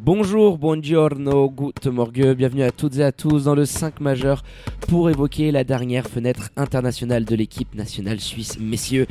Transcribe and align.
Bonjour, 0.00 0.58
buongiorno, 0.58 1.50
good 1.50 1.86
morgue, 1.86 2.34
bienvenue 2.34 2.62
à 2.62 2.70
toutes 2.70 2.98
et 2.98 3.02
à 3.02 3.10
tous 3.10 3.44
dans 3.44 3.56
le 3.56 3.66
5 3.66 4.00
majeur 4.00 4.44
pour 4.86 5.10
évoquer 5.10 5.50
la 5.50 5.64
dernière 5.64 6.06
fenêtre 6.06 6.50
internationale 6.56 7.24
de 7.24 7.34
l'équipe 7.34 7.74
nationale 7.74 8.20
suisse. 8.20 8.58
Messieurs, 8.60 9.06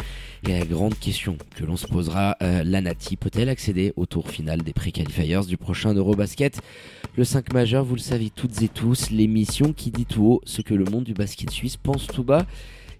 et 0.47 0.58
la 0.58 0.66
grande 0.66 0.97
question 0.97 1.38
que 1.55 1.66
l'on 1.66 1.75
se 1.75 1.88
posera, 1.88 2.38
euh, 2.41 2.63
la 2.63 2.80
Nati 2.80 3.17
peut-elle 3.17 3.49
accéder 3.49 3.91
au 3.97 4.05
tour 4.05 4.30
final 4.30 4.61
des 4.61 4.73
pré-qualifiers 4.73 5.41
du 5.45 5.58
prochain 5.58 5.94
Eurobasket? 5.94 6.61
Le 7.17 7.25
5 7.25 7.53
majeur, 7.53 7.83
vous 7.83 7.95
le 7.95 8.02
savez 8.02 8.30
toutes 8.30 8.61
et 8.61 8.69
tous, 8.69 9.11
l'émission 9.11 9.73
qui 9.73 9.91
dit 9.91 10.05
tout 10.05 10.25
haut 10.25 10.41
ce 10.45 10.61
que 10.61 10.73
le 10.73 10.85
monde 10.85 11.03
du 11.03 11.13
basket 11.13 11.52
suisse 11.52 11.75
pense 11.75 12.08
tout 12.08 12.23
bas. 12.23 12.45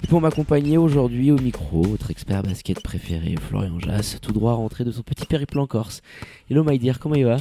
Et 0.04 0.08
pour 0.08 0.22
m'accompagner 0.22 0.78
aujourd'hui 0.78 1.32
au 1.32 1.40
micro, 1.40 1.82
votre 1.82 2.12
expert 2.12 2.44
basket 2.44 2.82
préféré, 2.84 3.34
Florian 3.50 3.80
Jass, 3.80 4.20
tout 4.22 4.32
droit 4.32 4.54
rentré 4.54 4.84
de 4.84 4.92
son 4.92 5.02
petit 5.02 5.26
périple 5.26 5.58
en 5.58 5.66
Corse. 5.66 6.02
Hello 6.52 6.64
my 6.64 6.78
dear, 6.78 7.00
comment 7.00 7.16
il 7.16 7.26
va? 7.26 7.38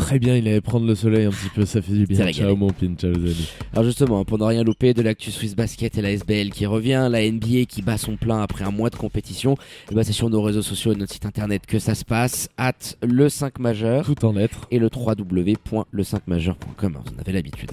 Très 0.00 0.18
bien, 0.18 0.34
il 0.34 0.48
allait 0.48 0.62
prendre 0.62 0.86
le 0.86 0.94
soleil 0.94 1.26
un 1.26 1.30
petit 1.30 1.50
peu, 1.54 1.66
ça 1.66 1.82
fait 1.82 1.92
du 1.92 2.06
bien. 2.06 2.32
Ciao 2.32 2.56
mon 2.56 2.70
pin, 2.70 2.94
ciao 2.96 3.12
les 3.12 3.18
amis. 3.18 3.50
Alors 3.72 3.84
justement, 3.84 4.24
pour 4.24 4.38
ne 4.38 4.44
rien 4.44 4.64
louper 4.64 4.94
de 4.94 5.02
l'actu 5.02 5.30
Swiss 5.30 5.54
Basket 5.54 5.98
et 5.98 6.02
la 6.02 6.10
SBL 6.10 6.50
qui 6.50 6.64
revient, 6.64 7.06
la 7.10 7.30
NBA 7.30 7.66
qui 7.68 7.82
bat 7.82 7.98
son 7.98 8.16
plein 8.16 8.40
après 8.40 8.64
un 8.64 8.70
mois 8.70 8.88
de 8.88 8.96
compétition, 8.96 9.56
et 9.90 9.94
bah 9.94 10.02
c'est 10.02 10.14
sur 10.14 10.30
nos 10.30 10.40
réseaux 10.40 10.62
sociaux 10.62 10.92
et 10.92 10.96
notre 10.96 11.12
site 11.12 11.26
internet 11.26 11.66
que 11.66 11.78
ça 11.78 11.94
se 11.94 12.06
passe, 12.06 12.48
at 12.56 12.72
le 13.02 13.28
5 13.28 13.58
majeur. 13.58 14.06
Tout 14.06 14.24
en 14.24 14.32
lettres. 14.32 14.66
Et 14.70 14.78
le 14.78 14.88
www.le5majeur.com, 14.94 16.98
vous 17.04 17.14
en 17.14 17.20
avez 17.20 17.32
l'habitude. 17.32 17.70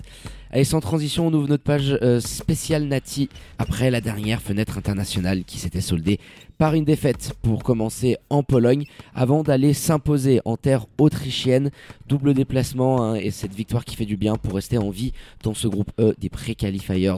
Allez, 0.50 0.64
sans 0.64 0.80
transition, 0.80 1.28
on 1.28 1.34
ouvre 1.34 1.50
notre 1.50 1.64
page 1.64 1.98
euh, 2.02 2.22
spéciale 2.22 2.86
Nati 2.86 3.28
après 3.58 3.92
la 3.92 4.00
dernière 4.00 4.42
fenêtre 4.42 4.78
internationale 4.78 5.44
qui 5.44 5.58
s'était 5.60 5.82
soldée 5.82 6.20
par 6.58 6.74
une 6.74 6.86
défaite 6.86 7.34
pour 7.42 7.64
commencer 7.64 8.16
en 8.30 8.44
Pologne 8.44 8.86
avant 9.14 9.44
d'aller 9.44 9.74
s'imposer 9.74 10.40
en 10.46 10.56
terre 10.56 10.86
autrichienne. 10.98 11.70
Double 12.08 12.34
déplacement 12.34 13.04
hein, 13.04 13.16
et 13.16 13.30
cette 13.32 13.54
victoire 13.54 13.84
qui 13.84 13.98
fait 13.98 14.06
du 14.06 14.16
bien 14.16 14.38
pour 14.38 14.54
rester 14.54 14.78
en 14.78 14.90
vie 14.90 15.12
dans 15.44 15.54
ce 15.54 15.68
groupe 15.68 15.92
E 16.00 16.16
des 16.18 16.30
pré-qualifiers 16.30 17.12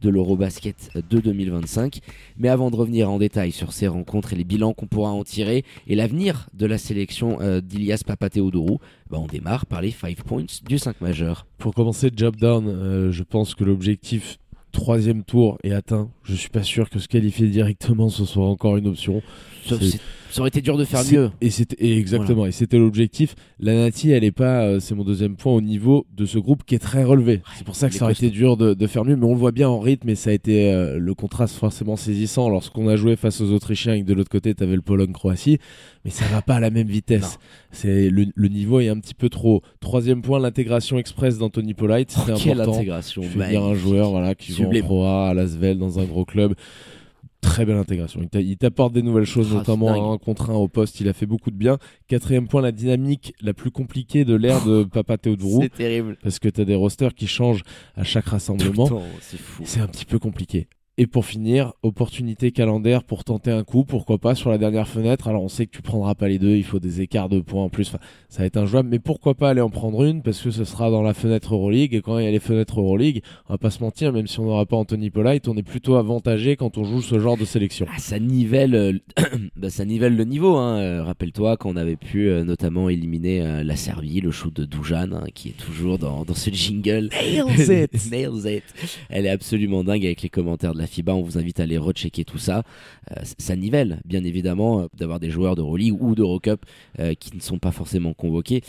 de 0.00 0.08
l'Eurobasket 0.08 0.90
de 0.94 1.20
2025. 1.20 2.00
Mais 2.36 2.48
avant 2.48 2.70
de 2.70 2.76
revenir 2.76 3.10
en 3.10 3.18
détail 3.18 3.52
sur 3.52 3.72
ces 3.72 3.88
rencontres 3.88 4.32
et 4.32 4.36
les 4.36 4.44
bilans 4.44 4.72
qu'on 4.72 4.86
pourra 4.86 5.10
en 5.10 5.24
tirer 5.24 5.64
et 5.86 5.94
l'avenir 5.94 6.48
de 6.54 6.66
la 6.66 6.78
sélection 6.78 7.38
euh, 7.40 7.60
d'Ilias 7.60 8.02
Papatheodourou, 8.06 8.78
bah 9.10 9.18
on 9.20 9.26
démarre 9.26 9.66
par 9.66 9.80
les 9.80 9.90
5 9.90 10.16
points 10.22 10.44
du 10.68 10.78
5 10.78 11.00
majeur. 11.00 11.46
Pour 11.58 11.74
commencer, 11.74 12.10
job 12.14 12.36
down, 12.36 12.66
euh, 12.68 13.12
je 13.12 13.22
pense 13.22 13.54
que 13.54 13.64
l'objectif 13.64 14.38
troisième 14.76 15.24
tour 15.24 15.58
est 15.64 15.72
atteint. 15.72 16.10
Je 16.22 16.34
suis 16.34 16.50
pas 16.50 16.62
sûr 16.62 16.90
que 16.90 16.98
se 16.98 17.08
qualifier 17.08 17.48
directement 17.48 18.10
ce 18.10 18.24
soit 18.24 18.46
encore 18.46 18.76
une 18.76 18.86
option. 18.86 19.22
Ça 20.30 20.40
aurait 20.40 20.48
été 20.48 20.60
dur 20.60 20.76
de 20.76 20.84
faire 20.84 21.02
mieux. 21.10 21.30
Et 21.40 21.50
c'était 21.50 21.96
exactement. 21.96 22.46
Et 22.46 22.52
c'était 22.52 22.78
l'objectif. 22.78 23.34
La 23.58 23.74
Nati, 23.74 24.10
elle 24.10 24.24
est 24.24 24.32
pas, 24.32 24.64
euh, 24.64 24.80
c'est 24.80 24.94
mon 24.94 25.04
deuxième 25.04 25.36
point 25.36 25.52
au 25.52 25.60
niveau 25.60 26.06
de 26.14 26.26
ce 26.26 26.38
groupe 26.38 26.62
qui 26.64 26.74
est 26.74 26.80
très 26.80 27.04
relevé. 27.04 27.40
c'est 27.56 27.64
pour 27.64 27.74
ça 27.74 27.88
que 27.88 27.94
ça 27.94 28.04
aurait 28.04 28.12
été 28.12 28.30
dur 28.30 28.56
de, 28.56 28.86
faire 28.86 29.04
mieux, 29.04 29.16
mais 29.16 29.24
on 29.24 29.32
le 29.32 29.38
voit 29.38 29.52
bien 29.52 29.68
en 29.68 29.80
rythme 29.80 30.08
et 30.10 30.14
ça 30.14 30.30
a 30.30 30.32
été 30.32 30.72
euh, 30.72 30.98
le 30.98 31.14
contraste 31.14 31.56
forcément 31.56 31.96
saisissant 31.96 32.48
lorsqu'on 32.48 32.86
a 32.88 32.96
joué 32.96 33.16
face 33.16 33.40
aux 33.40 33.50
Autrichiens 33.50 33.94
et 33.94 34.02
que 34.02 34.06
de 34.06 34.14
l'autre 34.14 34.30
côté 34.30 34.54
tu 34.54 34.62
avais 34.62 34.76
le 34.76 34.82
Pologne-Croatie, 34.82 35.58
mais 36.04 36.10
ça 36.10 36.26
va 36.26 36.42
pas 36.42 36.56
à 36.56 36.60
la 36.60 36.70
même 36.70 36.86
vitesse. 36.86 37.38
C'est 37.72 38.10
le, 38.10 38.48
niveau 38.48 38.80
est 38.80 38.88
un 38.88 38.98
petit 39.00 39.14
peu 39.14 39.28
trop. 39.28 39.62
Troisième 39.80 40.22
point, 40.22 40.38
l'intégration 40.38 40.98
express 40.98 41.38
d'Anthony 41.38 41.74
Polite. 41.74 42.14
Oh, 42.16 42.22
c'est 42.26 42.44
quelle 42.44 42.60
important. 42.60 42.78
intégration 42.78 43.22
un 43.22 43.74
joueur 43.74 44.10
voilà 44.10 44.34
qui 44.34 44.52
joue 44.72 44.78
en 44.78 44.86
Pro 44.86 45.04
A 45.04 45.28
à 45.28 45.34
Lasvel 45.34 45.78
dans 45.78 45.98
un 45.98 46.04
gros 46.04 46.24
club 46.24 46.54
très 47.46 47.64
belle 47.64 47.76
intégration. 47.76 48.20
Il 48.34 48.56
t'apporte 48.56 48.92
des 48.92 49.02
nouvelles 49.02 49.24
choses, 49.24 49.48
ah, 49.52 49.56
notamment 49.56 50.12
un 50.12 50.18
contre 50.18 50.50
un 50.50 50.54
au 50.54 50.68
poste. 50.68 51.00
Il 51.00 51.08
a 51.08 51.12
fait 51.12 51.26
beaucoup 51.26 51.50
de 51.50 51.56
bien. 51.56 51.78
Quatrième 52.08 52.48
point, 52.48 52.62
la 52.62 52.72
dynamique 52.72 53.34
la 53.40 53.54
plus 53.54 53.70
compliquée 53.70 54.24
de 54.24 54.34
l'ère 54.34 54.64
de 54.64 54.84
Papa 54.92 55.16
Théodorou. 55.16 55.62
C'est 55.62 55.72
terrible. 55.72 56.16
Parce 56.22 56.38
que 56.38 56.48
tu 56.48 56.60
as 56.60 56.64
des 56.64 56.74
rosters 56.74 57.14
qui 57.14 57.26
changent 57.26 57.62
à 57.94 58.04
chaque 58.04 58.26
rassemblement. 58.26 58.88
C'est 59.64 59.80
un 59.80 59.86
petit 59.86 60.04
peu 60.04 60.18
compliqué. 60.18 60.68
Et 60.98 61.06
pour 61.06 61.26
finir, 61.26 61.74
opportunité 61.82 62.52
calendaire 62.52 63.04
pour 63.04 63.22
tenter 63.22 63.50
un 63.50 63.64
coup, 63.64 63.84
pourquoi 63.84 64.16
pas 64.16 64.34
sur 64.34 64.48
la 64.48 64.56
dernière 64.56 64.88
fenêtre. 64.88 65.28
Alors 65.28 65.42
on 65.42 65.48
sait 65.48 65.66
que 65.66 65.76
tu 65.76 65.82
prendras 65.82 66.14
pas 66.14 66.26
les 66.26 66.38
deux, 66.38 66.56
il 66.56 66.64
faut 66.64 66.78
des 66.78 67.02
écarts 67.02 67.28
de 67.28 67.40
points 67.40 67.64
en 67.64 67.68
plus, 67.68 67.84
ça 67.84 68.38
va 68.38 68.46
être 68.46 68.56
injouable, 68.56 68.88
mais 68.88 68.98
pourquoi 68.98 69.34
pas 69.34 69.50
aller 69.50 69.60
en 69.60 69.68
prendre 69.68 70.04
une 70.04 70.22
parce 70.22 70.40
que 70.40 70.50
ce 70.50 70.64
sera 70.64 70.90
dans 70.90 71.02
la 71.02 71.12
fenêtre 71.12 71.52
Euroleague 71.52 71.94
et 71.94 72.00
quand 72.00 72.18
il 72.18 72.24
y 72.24 72.28
a 72.28 72.30
les 72.30 72.40
fenêtres 72.40 72.80
Euroleague, 72.80 73.22
on 73.46 73.52
va 73.52 73.58
pas 73.58 73.70
se 73.70 73.82
mentir, 73.82 74.10
même 74.10 74.26
si 74.26 74.40
on 74.40 74.46
n'aura 74.46 74.64
pas 74.64 74.76
Anthony 74.76 75.10
Polite, 75.10 75.48
on 75.48 75.56
est 75.58 75.62
plutôt 75.62 75.96
avantagé 75.96 76.56
quand 76.56 76.78
on 76.78 76.84
joue 76.84 77.02
ce 77.02 77.18
genre 77.18 77.36
de 77.36 77.44
sélection. 77.44 77.84
Ah, 77.94 77.98
ça 77.98 78.18
nivelle, 78.18 78.74
euh, 78.74 78.92
bah, 79.56 79.68
ça 79.68 79.84
nivelle 79.84 80.16
le 80.16 80.24
niveau. 80.24 80.56
Hein. 80.56 80.78
Euh, 80.78 81.04
rappelle-toi 81.04 81.58
qu'on 81.58 81.76
avait 81.76 81.96
pu 81.96 82.28
euh, 82.28 82.42
notamment 82.42 82.88
éliminer 82.88 83.62
la 83.62 83.76
Serbie, 83.76 84.22
le 84.22 84.30
shoot 84.30 84.54
de 84.54 84.64
Dujan, 84.64 85.12
hein, 85.12 85.26
qui 85.34 85.50
est 85.50 85.58
toujours 85.58 85.98
dans, 85.98 86.24
dans 86.24 86.34
ce 86.34 86.48
jingle. 86.50 87.10
Nails 87.12 87.88
it. 87.92 88.10
Nails 88.10 88.56
it. 88.56 88.64
Elle 89.10 89.26
est 89.26 89.30
absolument 89.30 89.84
dingue 89.84 90.06
avec 90.06 90.22
les 90.22 90.30
commentaires 90.30 90.72
de 90.72 90.78
la 90.78 90.85
FIBA. 90.86 91.14
On 91.14 91.22
vous 91.22 91.38
invite 91.38 91.60
à 91.60 91.64
aller 91.64 91.78
rechecker 91.78 92.24
tout 92.24 92.38
ça. 92.38 92.62
Euh, 93.10 93.22
ça 93.38 93.56
nivelle, 93.56 94.00
bien 94.04 94.24
évidemment, 94.24 94.80
euh, 94.80 94.86
d'avoir 94.94 95.20
des 95.20 95.30
joueurs 95.30 95.54
de 95.54 95.62
d'Euroleague 95.62 96.00
ou 96.00 96.14
d'Eurocup 96.14 96.64
euh, 96.98 97.14
qui 97.14 97.34
ne 97.34 97.40
sont 97.40 97.58
pas 97.58 97.72
forcément 97.72 98.12
convoqués. 98.12 98.62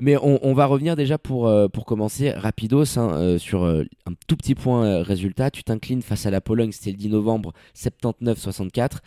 Mais 0.00 0.16
on, 0.22 0.54
va 0.54 0.66
revenir 0.66 0.94
déjà 0.94 1.18
pour, 1.18 1.52
pour 1.72 1.84
commencer 1.84 2.30
rapidos 2.30 2.96
hein, 2.96 3.36
sur 3.36 3.64
un 3.64 3.84
tout 4.28 4.36
petit 4.36 4.54
point 4.54 5.02
résultat. 5.02 5.50
Tu 5.50 5.64
t'inclines 5.64 6.02
face 6.02 6.24
à 6.24 6.30
la 6.30 6.40
Pologne, 6.40 6.70
c'était 6.70 6.92
le 6.92 6.96
10 6.96 7.08
novembre 7.08 7.52
79-64. 7.76 8.98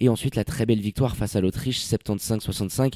Et 0.00 0.08
ensuite 0.08 0.36
la 0.36 0.44
très 0.44 0.64
belle 0.64 0.80
victoire 0.80 1.16
face 1.16 1.36
à 1.36 1.42
l'Autriche 1.42 1.80
75-65. 1.80 2.94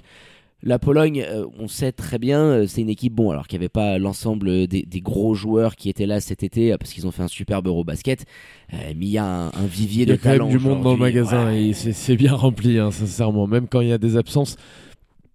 La 0.64 0.78
Pologne, 0.78 1.24
euh, 1.28 1.44
on 1.58 1.66
sait 1.66 1.90
très 1.90 2.20
bien, 2.20 2.40
euh, 2.40 2.66
c'est 2.68 2.82
une 2.82 2.88
équipe 2.88 3.12
bon, 3.12 3.30
alors 3.32 3.48
qu'il 3.48 3.58
n'y 3.58 3.64
avait 3.64 3.68
pas 3.68 3.98
l'ensemble 3.98 4.68
des, 4.68 4.86
gros 5.00 5.34
joueurs 5.34 5.74
qui 5.74 5.88
étaient 5.88 6.06
là 6.06 6.20
cet 6.20 6.44
été 6.44 6.72
euh, 6.72 6.78
parce 6.78 6.92
qu'ils 6.92 7.04
ont 7.04 7.10
fait 7.10 7.24
un 7.24 7.28
superbe 7.28 7.66
Eurobasket, 7.66 8.24
mais 8.72 8.94
il 8.94 9.08
y 9.08 9.18
a 9.18 9.24
un, 9.24 9.66
vivier 9.66 10.06
de 10.06 10.14
talent. 10.14 10.46
Il 10.48 10.52
y 10.52 10.54
a 10.54 10.58
quand 10.58 10.62
même 10.62 10.76
du 10.76 10.76
monde 10.76 10.82
dans 10.84 10.92
le 10.92 11.00
magasin 11.00 11.50
et 11.50 11.72
c'est 11.72 12.16
bien 12.16 12.34
rempli, 12.34 12.78
hein, 12.78 12.92
sincèrement. 12.92 13.48
Même 13.48 13.66
quand 13.66 13.80
il 13.80 13.88
y 13.88 13.92
a 13.92 13.98
des 13.98 14.16
absences, 14.16 14.56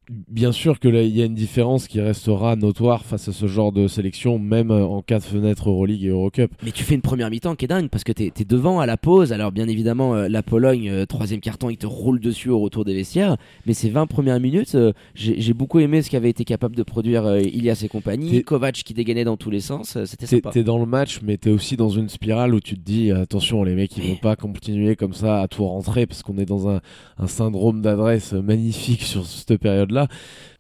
Bien 0.10 0.54
sûr 0.54 0.80
que 0.80 0.88
il 0.88 1.18
y 1.18 1.22
a 1.22 1.26
une 1.26 1.36
différence 1.36 1.88
qui 1.88 2.00
restera 2.00 2.56
notoire 2.56 3.04
face 3.04 3.28
à 3.28 3.34
ce 3.34 3.46
genre 3.46 3.74
de 3.74 3.88
sélection, 3.88 4.40
même 4.40 4.72
euh, 4.72 4.86
en 4.86 5.02
cas 5.02 5.20
de 5.20 5.24
fenêtre 5.24 5.70
Euroleague 5.70 6.04
et 6.06 6.08
Eurocup. 6.08 6.50
Mais 6.64 6.72
tu 6.72 6.84
fais 6.84 6.96
une 6.96 7.02
première 7.02 7.30
mi-temps 7.30 7.56
qui 7.56 7.66
est 7.66 7.68
dingue 7.68 7.90
parce 7.90 8.06
que 8.06 8.14
tu 8.14 8.24
es, 8.24 8.46
devant 8.46 8.80
à 8.80 8.86
la 8.86 8.96
pause. 8.96 9.34
Alors, 9.34 9.52
bien 9.52 9.68
évidemment, 9.68 10.16
euh, 10.16 10.30
la 10.30 10.44
Pologne, 10.44 10.90
euh, 10.90 11.06
troisième 11.06 11.42
carton, 11.42 11.70
il 11.70 11.76
te 11.76 11.86
roule 11.86 12.22
dessus 12.22 12.50
au 12.50 12.60
retour 12.60 12.86
des 12.86 12.94
vestiaires. 12.94 13.36
Mais 13.66 13.74
ces 13.74 13.90
20 13.90 14.08
premières 14.08 14.40
minutes, 14.40 14.78
j'ai 15.14 15.54
beaucoup 15.54 15.80
aimé 15.80 16.02
ce 16.02 16.10
qu'avait 16.10 16.30
été 16.30 16.46
capable 16.46 16.76
de 16.78 16.84
produire 16.84 17.38
Ilias 17.40 17.82
et 17.84 17.90
compagnie. 17.90 18.44
Kovac 18.44 18.76
qui 18.76 18.94
dégainait 18.94 19.26
dans 19.26 19.38
tous 19.38 19.50
les 19.50 19.60
sens. 19.60 19.98
C'était 20.06 20.26
sympa. 20.26 20.52
T'es 20.52 20.64
dans 20.64 20.80
le 20.80 20.86
match, 20.86 21.20
mais 21.22 21.36
t'es 21.38 21.50
aussi 21.50 21.76
dans 21.76 21.90
une 21.90 22.08
spirale 22.08 22.54
où 22.54 22.62
tu 22.62 22.76
te 22.76 22.82
dis 22.82 23.12
attention, 23.12 23.64
les 23.64 23.76
mecs, 23.76 23.98
ils 23.98 24.12
vont 24.12 24.16
pas 24.16 24.38
continuer 24.38 24.96
comme 24.96 25.14
ça 25.14 25.42
à 25.42 25.48
tout 25.50 25.66
rentrer 25.66 26.06
parce 26.06 26.24
qu'on 26.24 26.38
est 26.38 26.46
dans 26.46 26.70
un, 26.70 26.80
un 27.18 27.28
syndrome 27.28 27.82
d'adresse 27.82 28.32
magnifique 28.32 29.04
sur 29.04 29.26
cette 29.26 29.58
période-là. 29.58 29.97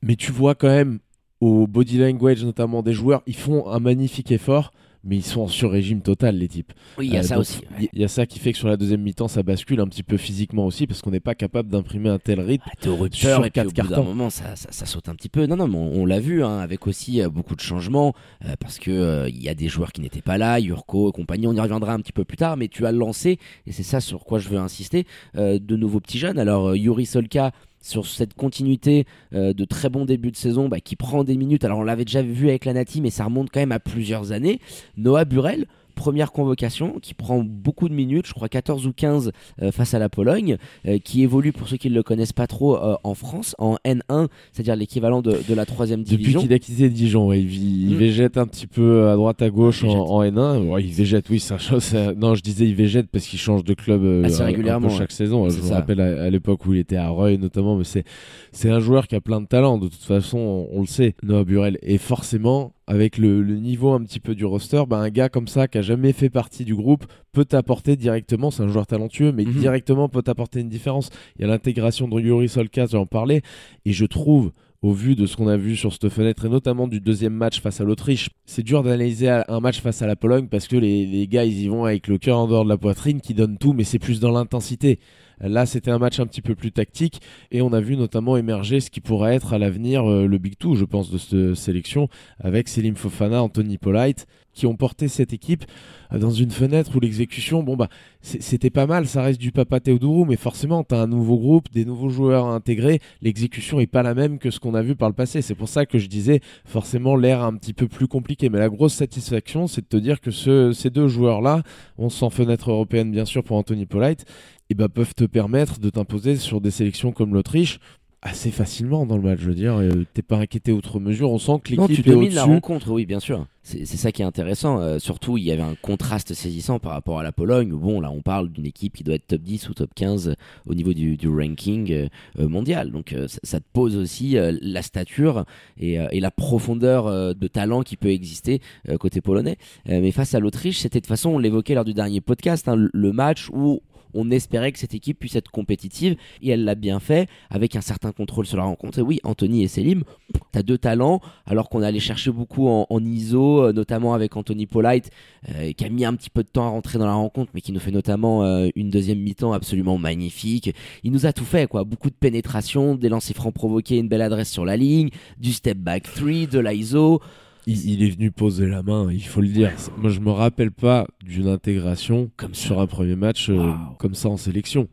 Mais 0.01 0.15
tu 0.15 0.31
vois 0.31 0.55
quand 0.55 0.69
même 0.69 0.99
au 1.39 1.67
body 1.67 1.99
language 1.99 2.43
notamment 2.43 2.81
des 2.81 2.93
joueurs, 2.93 3.21
ils 3.27 3.35
font 3.35 3.67
un 3.69 3.79
magnifique 3.79 4.31
effort, 4.31 4.71
mais 5.03 5.17
ils 5.17 5.23
sont 5.23 5.41
en 5.41 5.47
sur-régime 5.47 6.01
total 6.01 6.37
les 6.37 6.47
types. 6.47 6.73
Oui, 6.97 7.07
il 7.07 7.13
y 7.13 7.17
a 7.17 7.19
euh, 7.19 7.23
ça 7.23 7.37
aussi. 7.37 7.61
Il 7.93 7.99
y 7.99 8.03
a 8.03 8.07
ça 8.07 8.25
qui 8.25 8.39
fait 8.39 8.51
que 8.51 8.57
sur 8.57 8.67
la 8.67 8.75
deuxième 8.75 9.01
mi-temps, 9.01 9.27
ça 9.27 9.43
bascule 9.43 9.79
un 9.79 9.87
petit 9.87 10.03
peu 10.03 10.17
physiquement 10.17 10.65
aussi 10.65 10.87
parce 10.87 11.01
qu'on 11.01 11.11
n'est 11.11 11.19
pas 11.19 11.35
capable 11.35 11.69
d'imprimer 11.69 12.09
un 12.09 12.19
tel 12.19 12.41
rythme. 12.41 12.65
Ah, 12.67 12.89
au 12.89 12.95
rupture 12.95 13.45
et 13.45 13.51
puis 13.51 13.61
au 13.61 13.65
bout 13.65 13.87
d'un 13.87 14.01
moment, 14.01 14.29
ça, 14.29 14.55
ça, 14.55 14.85
saute 14.85 15.07
un 15.07 15.15
petit 15.15 15.29
peu. 15.29 15.45
Non, 15.45 15.55
non, 15.55 15.67
mais 15.67 15.77
on, 15.77 16.05
l'a 16.05 16.19
vu 16.19 16.43
hein, 16.43 16.57
avec 16.57 16.87
aussi 16.87 17.21
euh, 17.21 17.29
beaucoup 17.29 17.55
de 17.55 17.61
changements 17.61 18.13
euh, 18.45 18.55
parce 18.59 18.79
que 18.79 19.29
il 19.29 19.41
y 19.41 19.49
a 19.49 19.53
des 19.53 19.67
joueurs 19.67 19.91
qui 19.91 20.01
n'étaient 20.01 20.21
pas 20.21 20.37
là, 20.37 20.59
Yurko 20.59 21.09
et 21.09 21.11
compagnie. 21.11 21.47
On 21.47 21.53
y 21.53 21.59
reviendra 21.59 21.93
un 21.93 21.99
petit 21.99 22.13
peu 22.13 22.25
plus 22.25 22.37
tard, 22.37 22.57
mais 22.57 22.67
tu 22.67 22.85
as 22.85 22.91
lancé 22.91 23.39
et 23.65 23.71
c'est 23.71 23.83
ça 23.83 24.01
sur 24.01 24.25
quoi 24.25 24.39
je 24.39 24.49
veux 24.49 24.57
insister 24.57 25.05
de 25.35 25.75
nouveaux 25.75 25.99
petits 25.99 26.17
jeunes. 26.19 26.39
Alors 26.39 26.75
Yuri 26.75 27.05
Solka 27.05 27.51
sur 27.87 28.05
cette 28.05 28.33
continuité 28.33 29.05
euh, 29.33 29.53
de 29.53 29.65
très 29.65 29.89
bons 29.89 30.05
débuts 30.05 30.31
de 30.31 30.35
saison 30.35 30.67
bah, 30.67 30.79
qui 30.79 30.95
prend 30.95 31.23
des 31.23 31.37
minutes. 31.37 31.63
Alors 31.63 31.79
on 31.79 31.83
l'avait 31.83 32.05
déjà 32.05 32.21
vu 32.21 32.49
avec 32.49 32.65
la 32.65 32.73
Nati, 32.73 33.01
mais 33.01 33.09
ça 33.09 33.25
remonte 33.25 33.49
quand 33.51 33.59
même 33.59 33.71
à 33.71 33.79
plusieurs 33.79 34.31
années. 34.31 34.59
Noah 34.97 35.25
Burel, 35.25 35.67
première 35.97 36.31
convocation, 36.31 36.99
qui 37.01 37.13
prend 37.13 37.43
beaucoup 37.43 37.89
de 37.89 37.93
minutes, 37.93 38.27
je 38.27 38.33
crois 38.33 38.47
14 38.47 38.87
ou 38.87 38.93
15 38.93 39.31
face 39.71 39.93
à 39.93 39.99
la 39.99 40.07
Pologne, 40.09 40.57
qui 41.03 41.23
évolue 41.23 41.51
pour 41.51 41.67
ceux 41.67 41.77
qui 41.77 41.89
ne 41.89 41.95
le 41.95 42.03
connaissent 42.03 42.33
pas 42.33 42.47
trop 42.47 42.77
en 43.03 43.13
France, 43.13 43.55
en 43.57 43.77
N1, 43.85 44.27
c'est-à-dire 44.53 44.75
l'équivalent 44.75 45.21
de, 45.21 45.37
la 45.53 45.65
troisième 45.65 46.03
division. 46.03 46.41
Depuis 46.41 46.47
qu'il 46.47 46.53
a 46.53 46.59
quitté 46.59 46.89
Dijon, 46.89 47.33
il, 47.33 47.93
mm. 47.93 47.97
végète 47.97 48.37
un 48.37 48.47
petit 48.47 48.67
peu 48.67 49.09
à 49.09 49.15
droite 49.15 49.41
à 49.41 49.49
gauche 49.49 49.83
en, 49.83 50.23
N1. 50.23 50.81
il 50.81 50.93
végète, 50.93 51.29
oui, 51.29 51.39
c'est 51.39 51.57
chose. 51.59 51.93
Non, 52.17 52.35
je 52.35 52.41
disais 52.41 52.65
il 52.65 52.75
végète 52.75 53.07
parce 53.11 53.25
qu'il 53.25 53.39
change 53.39 53.63
de 53.63 53.73
club 53.73 54.25
assez 54.25 54.43
régulièrement 54.43 54.89
chaque 54.89 55.11
saison. 55.11 55.49
Je 55.49 55.59
me 55.59 55.73
rappelle 55.73 55.99
à, 55.99 56.29
l'époque 56.29 56.65
où 56.65 56.73
il 56.73 56.79
était 56.79 56.97
à 56.97 57.09
Reuil 57.09 57.37
notamment, 57.37 57.75
mais 57.75 57.83
c'est 57.83 58.03
c'est 58.51 58.69
un 58.69 58.79
joueur 58.79 59.07
qui 59.07 59.15
a 59.15 59.21
plein 59.21 59.41
de 59.41 59.47
talent. 59.47 59.77
De 59.77 59.87
toute 59.87 60.03
façon, 60.03 60.67
on, 60.71 60.81
le 60.81 60.87
sait, 60.87 61.15
Noah 61.23 61.43
Burel. 61.43 61.77
Et 61.81 61.97
forcément, 61.97 62.73
avec 62.87 63.17
le, 63.17 63.43
niveau 63.43 63.91
un 63.91 64.01
petit 64.01 64.21
peu 64.21 64.33
du 64.33 64.45
roster, 64.45 64.83
bah, 64.87 64.97
un 64.97 65.09
gars 65.09 65.27
comme 65.27 65.47
ça 65.47 65.67
qui 65.67 65.77
a 65.77 65.81
jamais 65.81 66.13
fait 66.13 66.29
partie 66.29 66.63
du 66.63 66.73
groupe 66.73 67.05
peut 67.33 67.45
t'apporter 67.45 67.97
directement, 67.97 68.49
c'est 68.49 68.63
un 68.63 68.69
joueur 68.69 68.87
talentueux, 68.87 69.33
mais 69.33 69.43
mhm. 69.43 69.53
directement 69.53 70.07
peut 70.07 70.21
t'apporter 70.21 70.61
une 70.61 70.69
différence. 70.69 71.09
Il 71.35 71.41
y 71.41 71.45
a 71.45 71.47
l'intégration 71.47 72.07
de 72.07 72.19
Yuri 72.19 72.47
Solkas, 72.47 72.87
j'en 72.91 73.05
parlais, 73.05 73.41
et 73.85 73.91
je 73.91 74.05
trouve 74.05 74.51
au 74.81 74.93
vu 74.93 75.15
de 75.15 75.25
ce 75.25 75.35
qu'on 75.35 75.47
a 75.47 75.57
vu 75.57 75.75
sur 75.75 75.91
cette 75.91 76.09
fenêtre 76.09 76.45
et 76.45 76.49
notamment 76.49 76.87
du 76.87 77.01
deuxième 77.01 77.33
match 77.33 77.59
face 77.59 77.81
à 77.81 77.83
l'Autriche. 77.83 78.29
C'est 78.45 78.63
dur 78.63 78.83
d'analyser 78.83 79.29
un 79.29 79.59
match 79.59 79.81
face 79.81 80.01
à 80.01 80.07
la 80.07 80.15
Pologne 80.15 80.47
parce 80.47 80.67
que 80.67 80.77
les, 80.77 81.05
les, 81.05 81.27
gars 81.27 81.45
ils 81.45 81.61
y 81.63 81.67
vont 81.67 81.85
avec 81.85 82.07
le 82.07 82.17
cœur 82.17 82.37
en 82.37 82.47
dehors 82.47 82.63
de 82.63 82.69
la 82.69 82.77
poitrine 82.77 83.19
qui 83.19 83.33
donnent 83.33 83.57
tout 83.57 83.73
mais 83.73 83.83
c'est 83.83 83.99
plus 83.99 84.19
dans 84.19 84.31
l'intensité. 84.31 84.99
Là, 85.39 85.65
c'était 85.65 85.91
un 85.91 85.99
match 85.99 86.19
un 86.19 86.25
petit 86.25 86.41
peu 86.41 86.55
plus 86.55 86.71
tactique 86.71 87.21
et 87.51 87.61
on 87.61 87.73
a 87.73 87.79
vu 87.79 87.95
notamment 87.95 88.37
émerger 88.37 88.79
ce 88.79 88.89
qui 88.89 89.01
pourrait 89.01 89.35
être 89.35 89.53
à 89.53 89.57
l'avenir 89.57 90.09
euh, 90.09 90.27
le 90.27 90.37
Big 90.37 90.57
Two, 90.57 90.75
je 90.75 90.85
pense, 90.85 91.11
de 91.11 91.17
cette 91.17 91.55
sélection 91.55 92.09
avec 92.39 92.67
Selim 92.67 92.95
Fofana, 92.95 93.41
Anthony 93.43 93.77
Polite 93.77 94.27
qui 94.57 94.65
ont 94.65 94.75
porté 94.75 95.07
cette 95.07 95.33
équipe 95.33 95.65
euh, 96.11 96.17
dans 96.17 96.31
une 96.31 96.49
fenêtre 96.49 96.95
où 96.95 96.99
l'exécution, 96.99 97.61
bon 97.61 97.77
bah 97.77 97.89
c'était 98.21 98.71
pas 98.71 98.87
mal, 98.87 99.07
ça 99.07 99.21
reste 99.21 99.39
du 99.39 99.51
Papa 99.51 99.79
Teodoro, 99.79 100.25
mais 100.25 100.35
forcément 100.35 100.83
tu 100.83 100.95
as 100.95 101.01
un 101.01 101.07
nouveau 101.07 101.37
groupe, 101.37 101.71
des 101.71 101.85
nouveaux 101.85 102.09
joueurs 102.09 102.47
à 102.47 102.55
intégrer, 102.55 102.99
l'exécution 103.21 103.79
est 103.79 103.87
pas 103.87 104.03
la 104.03 104.15
même 104.15 104.39
que 104.39 104.49
ce 104.49 104.59
qu'on 104.59 104.73
a 104.73 104.81
vu 104.81 104.95
par 104.95 105.07
le 105.07 105.15
passé. 105.15 105.41
C'est 105.41 105.55
pour 105.55 105.69
ça 105.69 105.85
que 105.85 105.99
je 105.99 106.07
disais 106.07 106.41
forcément 106.65 107.15
l'air 107.15 107.43
un 107.43 107.53
petit 107.53 107.73
peu 107.73 107.87
plus 107.87 108.07
compliqué, 108.07 108.49
mais 108.49 108.57
la 108.57 108.69
grosse 108.69 108.95
satisfaction 108.95 109.67
c'est 109.67 109.81
de 109.81 109.87
te 109.87 109.97
dire 109.97 110.19
que 110.19 110.31
ces 110.31 110.89
deux 110.89 111.07
joueurs-là, 111.07 111.61
on 111.97 112.09
sent 112.09 112.29
fenêtre 112.31 112.71
européenne 112.71 113.11
bien 113.11 113.25
sûr 113.25 113.43
pour 113.43 113.57
Anthony 113.57 113.85
Polite, 113.85 114.25
et 114.69 114.75
bah, 114.75 114.89
peuvent 114.89 115.15
te 115.15 115.25
permettre 115.25 115.79
de 115.79 115.89
t'imposer 115.89 116.35
sur 116.35 116.61
des 116.61 116.71
sélections 116.71 117.11
comme 117.11 117.33
l'Autriche 117.33 117.79
assez 118.21 118.51
facilement 118.51 119.05
dans 119.05 119.15
le 119.15 119.23
match. 119.23 119.39
Je 119.39 119.47
veux 119.47 119.55
dire, 119.55 119.77
euh, 119.77 120.05
t'es 120.13 120.21
pas 120.21 120.37
inquiété 120.37 120.71
outre 120.71 120.99
mesure. 120.99 121.31
On 121.31 121.37
sent 121.37 121.59
que 121.63 121.75
l'équipe 121.75 122.03
tu 122.03 122.09
domines 122.09 122.33
la 122.33 122.45
rencontre, 122.45 122.91
oui, 122.91 123.05
bien 123.05 123.19
sûr. 123.19 123.45
C'est 123.63 123.85
ça 123.85 124.13
qui 124.13 124.21
est 124.21 124.25
intéressant. 124.25 124.79
Euh, 124.79 124.97
surtout, 124.97 125.37
il 125.37 125.43
y 125.43 125.51
avait 125.51 125.61
un 125.61 125.75
contraste 125.81 126.33
saisissant 126.33 126.79
par 126.79 126.93
rapport 126.93 127.19
à 127.19 127.23
la 127.23 127.33
Pologne. 127.33 127.69
Bon, 127.69 127.99
là, 127.99 128.09
on 128.09 128.21
parle 128.21 128.49
d'une 128.49 128.65
équipe 128.65 128.95
qui 128.95 129.03
doit 129.03 129.15
être 129.15 129.27
top 129.27 129.41
10 129.41 129.69
ou 129.69 129.73
top 129.73 129.89
15 129.93 130.35
au 130.65 130.73
niveau 130.73 130.93
du, 130.93 131.17
ranking 131.27 131.91
euh, 131.91 132.47
mondial. 132.47 132.91
Donc, 132.91 133.13
ça, 133.43 133.59
te 133.59 133.65
pose 133.73 133.97
aussi 133.97 134.37
la 134.61 134.81
stature 134.81 135.43
et, 135.77 136.19
la 136.19 136.31
profondeur 136.31 137.35
de 137.35 137.47
talent 137.47 137.81
qui 137.81 137.97
peut 137.97 138.09
exister 138.09 138.61
côté 138.99 139.19
polonais. 139.19 139.57
mais 139.85 140.11
face 140.11 140.33
à 140.33 140.39
l'Autriche, 140.39 140.79
c'était 140.79 140.99
de 140.99 141.03
toute 141.03 141.09
façon, 141.09 141.31
on 141.31 141.39
l'évoquait 141.39 141.75
lors 141.75 141.85
du 141.85 141.93
dernier 141.93 142.21
podcast, 142.21 142.69
hein, 142.69 142.75
le 142.77 143.11
match 143.11 143.49
où 143.51 143.81
on 144.13 144.31
espérait 144.31 144.71
que 144.71 144.79
cette 144.79 144.93
équipe 144.93 145.19
puisse 145.19 145.35
être 145.35 145.51
compétitive 145.51 146.15
et 146.41 146.49
elle 146.49 146.63
l'a 146.63 146.75
bien 146.75 146.99
fait 146.99 147.29
avec 147.49 147.75
un 147.75 147.81
certain 147.81 148.11
contrôle 148.11 148.45
sur 148.45 148.57
la 148.57 148.63
rencontre. 148.63 148.99
Et 148.99 149.01
oui, 149.01 149.19
Anthony 149.23 149.63
et 149.63 149.67
Selim, 149.67 150.03
tu 150.33 150.59
as 150.59 150.63
deux 150.63 150.77
talents 150.77 151.21
alors 151.45 151.69
qu'on 151.69 151.81
allait 151.81 151.99
chercher 151.99 152.31
beaucoup 152.31 152.67
en, 152.67 152.85
ISO, 153.03 153.63
euh, 153.63 153.73
notamment 153.73 154.13
avec 154.13 154.35
Anthony 154.35 154.65
Polite 154.65 155.11
euh, 155.49 155.71
qui 155.73 155.85
a 155.85 155.89
mis 155.89 156.05
un 156.05 156.13
petit 156.13 156.29
peu 156.29 156.43
de 156.43 156.49
temps 156.49 156.65
à 156.65 156.69
rentrer 156.69 156.97
dans 156.99 157.05
la 157.05 157.13
rencontre 157.13 157.51
mais 157.53 157.61
qui 157.61 157.71
nous 157.71 157.79
fait 157.79 157.91
notamment 157.91 158.43
euh, 158.43 158.69
une 158.75 158.89
deuxième 158.89 159.19
mi-temps 159.19 159.53
absolument 159.53 159.97
magnifique. 159.97 160.73
Il 161.03 161.11
nous 161.11 161.25
a 161.25 161.33
tout 161.33 161.45
fait 161.45 161.67
quoi, 161.67 161.83
beaucoup 161.83 162.09
de 162.09 162.15
pénétration, 162.15 162.95
des 162.95 163.09
lancers 163.09 163.35
francs 163.35 163.53
provoqués, 163.53 163.97
une 163.97 164.07
belle 164.07 164.21
adresse 164.21 164.49
sur 164.49 164.65
la 164.65 164.77
ligne, 164.77 165.09
du 165.37 165.53
step 165.53 165.77
back 165.77 166.03
3, 166.03 166.47
de 166.47 166.59
l'ISO 166.59 167.21
il, 167.67 168.01
est 168.03 168.09
venu 168.09 168.31
poser 168.31 168.65
la 168.65 168.81
main, 168.81 169.11
il 169.11 169.23
faut 169.25 169.41
le 169.41 169.49
dire. 169.49 169.71
Moi, 169.97 170.09
je 170.09 170.21
me 170.21 170.31
rappelle 170.31 170.71
pas 170.71 171.05
d'une 171.23 171.47
intégration 171.47 172.31
comme 172.37 172.53
sur 172.53 172.79
un 172.79 172.87
premier 172.87 173.17
match 173.17 173.49
euh, 173.49 173.73
comme 173.99 174.15
ça 174.15 174.29
en 174.29 174.37
sélection. 174.37 174.87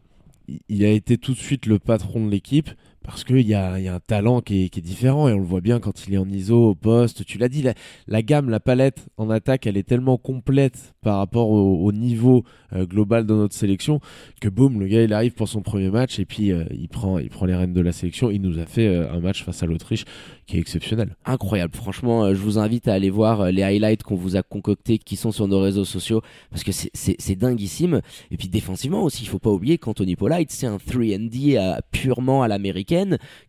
Il, 0.69 0.85
a 0.85 0.91
été 0.91 1.17
tout 1.17 1.33
de 1.33 1.39
suite 1.39 1.67
le 1.67 1.79
patron 1.79 2.27
de 2.27 2.31
l'équipe 2.31 2.69
parce 3.05 3.23
qu'il 3.23 3.47
y 3.47 3.55
a, 3.55 3.79
y 3.79 3.89
a, 3.89 3.95
un 3.95 4.01
talent 4.01 4.41
qui 4.41 4.65
est, 4.65 4.81
différent 4.81 5.29
et 5.29 5.33
on 5.33 5.39
le 5.39 5.45
voit 5.45 5.61
bien 5.61 5.79
quand 5.79 6.07
il 6.09 6.15
est 6.15 6.19
en 6.19 6.29
ISO 6.29 6.71
au 6.71 6.75
poste. 6.75 7.25
Tu 7.25 7.39
l'as 7.39 7.49
dit, 7.49 7.65
la, 8.07 8.23
gamme, 8.23 8.51
la 8.51 8.61
palette 8.61 9.07
en 9.19 9.31
attaque, 9.31 9.67
elle 9.67 9.77
est 9.77 9.87
tellement 9.87 10.17
complète 10.17 10.95
par 11.03 11.19
rapport 11.19 11.51
au, 11.51 11.93
niveau 11.93 12.45
euh, 12.73 12.87
global 12.87 13.27
de 13.27 13.35
notre 13.35 13.55
sélection 13.55 14.01
que 14.41 14.49
boum, 14.49 14.81
le 14.81 14.87
gars 14.89 15.03
il 15.03 15.13
arrive 15.13 15.33
pour 15.33 15.49
son 15.49 15.61
premier 15.61 15.91
match 15.91 16.19
et 16.19 16.25
puis 16.25 16.51
euh, 16.51 16.65
il, 16.71 16.89
prend, 16.89 17.19
il 17.19 17.29
prend 17.29 17.47
les 17.47 17.55
rênes 17.55 17.75
de 17.75 17.81
la 17.81 17.93
sélection. 17.93 18.31
Il 18.31 18.41
nous 18.41 18.59
a 18.59 18.67
fait 18.67 18.89
un 18.97 19.21
match 19.21 19.45
face 19.45 19.63
à 19.63 19.67
l'Autriche 19.67 20.05
qui 20.47 20.57
est 20.57 20.61
exceptionnel. 20.61 21.17
Incroyable, 21.25 21.75
franchement, 21.75 22.25
euh, 22.25 22.35
je 22.35 22.41
vous 22.41 22.59
invite 22.59 22.89
à 22.89 22.95
aller 22.95 23.11
voir 23.11 23.41
euh, 23.41 23.51
les 23.51 23.63
highlights 23.63 24.03
qu'on 24.03 24.15
vous 24.15 24.37
a 24.37 24.43
concoctés 24.43 24.99
qui 24.99 25.17
sont 25.17 25.33
sur 25.33 25.49
nos 25.49 25.61
réseaux 25.61 25.85
sociaux 25.85 26.23
parce 26.51 26.65
que 26.65 26.73
c'est 26.73 27.37
dinguissime. 27.37 28.01
Et 28.31 28.37
puis 28.37 28.49
défensivement 28.49 29.03
aussi, 29.03 29.23
il 29.23 29.29
faut 29.29 29.39
pas 29.39 29.51
oublier 29.51 29.79
qu'Anthony 29.79 30.17
Polite, 30.17 30.51
c'est 30.51 30.67
un 30.67 30.77
3D 30.77 31.57
euh, 31.57 31.79
purement 31.91 32.43
à 32.43 32.49
l'américaine, 32.49 32.94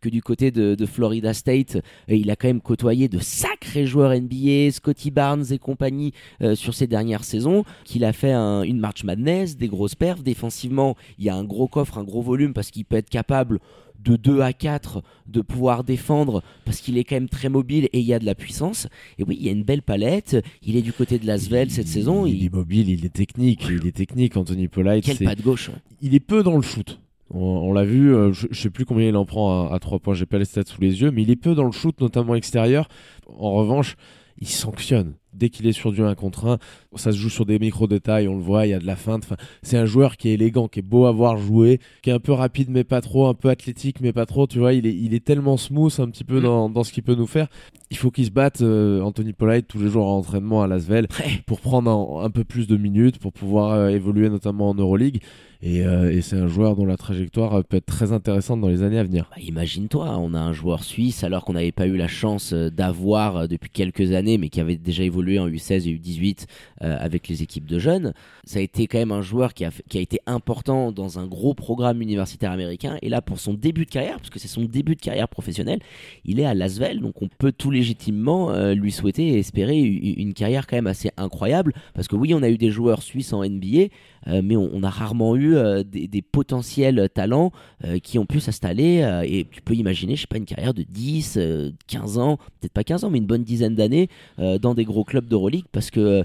que 0.01 0.09
du 0.09 0.21
côté 0.21 0.51
de, 0.51 0.85
Florida 0.85 1.33
State, 1.33 1.77
il 2.07 2.29
a 2.29 2.35
quand 2.35 2.47
même 2.47 2.61
côtoyé 2.61 3.07
de 3.07 3.19
sacrés 3.19 3.85
joueurs 3.85 4.13
NBA, 4.13 4.71
Scotty 4.71 5.11
Barnes 5.11 5.45
et 5.51 5.57
compagnie 5.57 6.13
sur 6.53 6.73
ces 6.73 6.87
dernières 6.87 7.23
saisons, 7.23 7.63
qu'il 7.83 8.03
a 8.05 8.13
fait 8.13 8.33
une 8.33 8.79
March 8.79 9.03
Madness, 9.03 9.57
des 9.57 9.67
grosses 9.67 9.95
perfs. 9.95 10.23
Défensivement, 10.23 10.95
il 11.17 11.25
y 11.25 11.29
a 11.29 11.35
un 11.35 11.43
gros 11.43 11.67
coffre, 11.67 11.97
un 11.97 12.03
gros 12.03 12.21
volume 12.21 12.53
parce 12.53 12.71
qu'il 12.71 12.85
peut 12.85 12.97
être 12.97 13.09
capable 13.09 13.59
de 14.05 14.15
2 14.15 14.41
à 14.41 14.53
4 14.53 15.01
de 15.27 15.41
pouvoir 15.41 15.83
défendre 15.83 16.43
parce 16.63 16.79
qu'il 16.79 16.97
est 16.97 17.03
quand 17.03 17.15
même 17.15 17.29
très 17.29 17.49
mobile 17.49 17.89
et 17.91 17.99
il 17.99 18.05
y 18.05 18.13
a 18.13 18.19
de 18.19 18.25
la 18.25 18.35
puissance. 18.35 18.87
Et 19.17 19.23
oui, 19.23 19.37
il 19.39 19.45
y 19.45 19.49
a 19.49 19.51
une 19.51 19.63
belle 19.63 19.81
palette. 19.81 20.37
Il 20.61 20.75
est 20.75 20.81
du 20.81 20.93
côté 20.93 21.19
de 21.19 21.25
Lasvel 21.25 21.71
cette 21.71 21.87
saison. 21.87 22.25
Il, 22.25 22.45
est 22.45 22.53
mobile, 22.53 22.89
il 22.89 23.05
est 23.05 23.13
technique. 23.13 23.65
Il 23.69 23.87
est 23.87 23.95
technique, 23.95 24.37
Anthony 24.37 24.67
Polite. 24.67 25.05
Quel 25.05 25.17
pas 25.17 25.35
de 25.35 25.41
gauche. 25.41 25.69
Hein. 25.69 25.79
Il 26.01 26.13
est 26.13 26.19
peu 26.19 26.43
dans 26.43 26.55
le 26.55 26.61
shoot. 26.61 26.99
On, 27.37 27.73
l'a 27.73 27.83
vu, 27.83 28.15
euh, 28.15 28.31
je, 28.31 28.47
ne 28.47 28.53
sais 28.53 28.69
plus 28.69 28.85
combien 28.85 29.09
il 29.09 29.17
en 29.17 29.25
prend 29.25 29.69
à, 29.69 29.75
à 29.75 29.79
3 29.79 29.99
points, 29.99 30.13
j'ai 30.13 30.25
pas 30.25 30.37
les 30.37 30.45
stats 30.45 30.63
sous 30.65 30.79
les 30.79 31.01
yeux, 31.01 31.11
mais 31.11 31.21
il 31.23 31.29
est 31.29 31.35
peu 31.35 31.53
dans 31.53 31.65
le 31.65 31.71
shoot, 31.71 31.99
notamment 31.99 32.33
extérieur. 32.33 32.87
En 33.27 33.51
revanche, 33.51 33.97
il 34.37 34.47
sanctionne 34.47 35.15
dès 35.35 35.49
qu'il 35.49 35.67
est 35.67 35.73
sur 35.73 35.91
du 35.91 36.01
1 36.01 36.15
contre 36.15 36.47
1, 36.47 36.57
ça 36.95 37.11
se 37.11 37.17
joue 37.17 37.29
sur 37.29 37.45
des 37.45 37.59
micro-détails, 37.59 38.27
on 38.27 38.35
le 38.35 38.41
voit, 38.41 38.65
il 38.65 38.69
y 38.69 38.73
a 38.73 38.79
de 38.79 38.85
la 38.85 38.95
feinte. 38.95 39.23
Enfin, 39.25 39.37
c'est 39.63 39.77
un 39.77 39.85
joueur 39.85 40.17
qui 40.17 40.29
est 40.29 40.33
élégant, 40.33 40.67
qui 40.67 40.79
est 40.79 40.83
beau 40.83 41.05
à 41.05 41.11
voir 41.11 41.37
jouer, 41.37 41.79
qui 42.01 42.09
est 42.09 42.13
un 42.13 42.19
peu 42.19 42.31
rapide 42.31 42.69
mais 42.69 42.83
pas 42.83 43.01
trop, 43.01 43.27
un 43.27 43.33
peu 43.33 43.49
athlétique 43.49 44.01
mais 44.01 44.13
pas 44.13 44.25
trop. 44.25 44.47
Tu 44.47 44.59
vois, 44.59 44.73
il 44.73 44.85
est, 44.87 44.95
il 44.95 45.13
est 45.13 45.23
tellement 45.23 45.57
smooth 45.57 45.99
un 45.99 46.09
petit 46.09 46.23
peu 46.23 46.39
mm. 46.39 46.73
dans, 46.73 46.83
ce 46.83 46.91
qu'il 46.91 47.03
peut 47.03 47.15
nous 47.15 47.27
faire. 47.27 47.47
Il 47.91 47.97
faut 47.97 48.11
qu'il 48.11 48.25
se 48.25 48.31
batte, 48.31 48.61
euh, 48.61 49.01
Anthony 49.01 49.33
Polite, 49.33 49.67
tous 49.67 49.79
les 49.79 49.89
jours 49.89 50.07
en 50.07 50.17
entraînement 50.17 50.63
à 50.63 50.67
Lasvel, 50.67 51.07
pour 51.45 51.61
prendre 51.61 52.21
un, 52.23 52.29
peu 52.29 52.43
plus 52.43 52.67
de 52.67 52.77
minutes, 52.77 53.19
pour 53.19 53.31
pouvoir 53.31 53.71
euh, 53.73 53.89
évoluer 53.89 54.29
notamment 54.29 54.69
en 54.69 54.75
Euroleague. 54.75 55.21
Euh, 55.63 56.11
et, 56.11 56.21
c'est 56.21 56.37
un 56.37 56.47
joueur 56.47 56.75
dont 56.75 56.85
la 56.85 56.97
trajectoire 56.97 57.63
peut 57.63 57.77
être 57.77 57.85
très 57.85 58.11
intéressante 58.11 58.61
dans 58.61 58.67
les 58.67 58.83
années 58.83 58.99
à 58.99 59.03
venir. 59.03 59.29
Bah, 59.31 59.41
imagine-toi, 59.41 60.17
on 60.19 60.33
a 60.33 60.39
un 60.39 60.53
joueur 60.53 60.83
suisse 60.83 61.23
alors 61.23 61.45
qu'on 61.45 61.53
n'avait 61.53 61.71
pas 61.71 61.87
eu 61.87 61.97
la 61.97 62.07
chance 62.07 62.53
d'avoir 62.53 63.47
depuis 63.47 63.69
quelques 63.69 64.11
années, 64.11 64.37
mais 64.37 64.49
qui 64.49 64.61
avait 64.61 64.77
déjà 64.77 65.03
évolué 65.03 65.24
en 65.39 65.47
U16 65.47 65.87
et 65.87 65.97
U18 65.97 66.45
euh, 66.81 66.97
avec 66.99 67.27
les 67.27 67.43
équipes 67.43 67.65
de 67.65 67.79
jeunes. 67.79 68.13
Ça 68.43 68.59
a 68.59 68.61
été 68.61 68.87
quand 68.87 68.97
même 68.97 69.11
un 69.11 69.21
joueur 69.21 69.53
qui 69.53 69.65
a, 69.65 69.71
qui 69.89 69.97
a 69.97 70.01
été 70.01 70.19
important 70.25 70.91
dans 70.91 71.19
un 71.19 71.27
gros 71.27 71.53
programme 71.53 72.01
universitaire 72.01 72.51
américain. 72.51 72.97
Et 73.01 73.09
là, 73.09 73.21
pour 73.21 73.39
son 73.39 73.53
début 73.53 73.85
de 73.85 73.89
carrière, 73.89 74.17
parce 74.17 74.29
que 74.29 74.39
c'est 74.39 74.47
son 74.47 74.63
début 74.63 74.95
de 74.95 75.01
carrière 75.01 75.27
professionnelle, 75.27 75.79
il 76.23 76.39
est 76.39 76.45
à 76.45 76.53
Lasvel. 76.53 76.99
Donc 76.99 77.21
on 77.21 77.27
peut 77.27 77.51
tout 77.51 77.71
légitimement 77.71 78.51
euh, 78.51 78.73
lui 78.73 78.91
souhaiter 78.91 79.27
et 79.29 79.39
espérer 79.39 79.79
une 79.79 80.33
carrière 80.33 80.67
quand 80.67 80.77
même 80.77 80.87
assez 80.87 81.11
incroyable. 81.17 81.73
Parce 81.93 82.07
que 82.07 82.15
oui, 82.15 82.33
on 82.33 82.43
a 82.43 82.49
eu 82.49 82.57
des 82.57 82.71
joueurs 82.71 83.01
suisses 83.01 83.33
en 83.33 83.43
NBA, 83.43 83.87
mais 84.27 84.55
on, 84.55 84.83
a 84.83 84.89
rarement 84.89 85.35
eu 85.35 85.55
des, 85.85 86.07
des, 86.07 86.21
potentiels 86.21 87.09
talents 87.13 87.51
qui 88.03 88.19
ont 88.19 88.25
pu 88.25 88.39
s'installer. 88.39 89.23
et 89.27 89.45
tu 89.49 89.61
peux 89.61 89.75
imaginer, 89.75 90.15
je 90.15 90.21
sais 90.21 90.27
pas, 90.27 90.37
une 90.37 90.45
carrière 90.45 90.73
de 90.73 90.83
10, 90.83 91.39
15 91.87 92.17
ans, 92.17 92.37
peut-être 92.59 92.73
pas 92.73 92.83
15 92.83 93.03
ans, 93.03 93.09
mais 93.09 93.19
une 93.19 93.25
bonne 93.25 93.43
dizaine 93.43 93.75
d'années 93.75 94.09
dans 94.37 94.73
des 94.73 94.83
gros 94.85 95.03
clubs 95.03 95.15
club 95.15 95.27
d'Euroleague 95.27 95.63
parce 95.71 95.91
que 95.91 95.99
euh, 95.99 96.23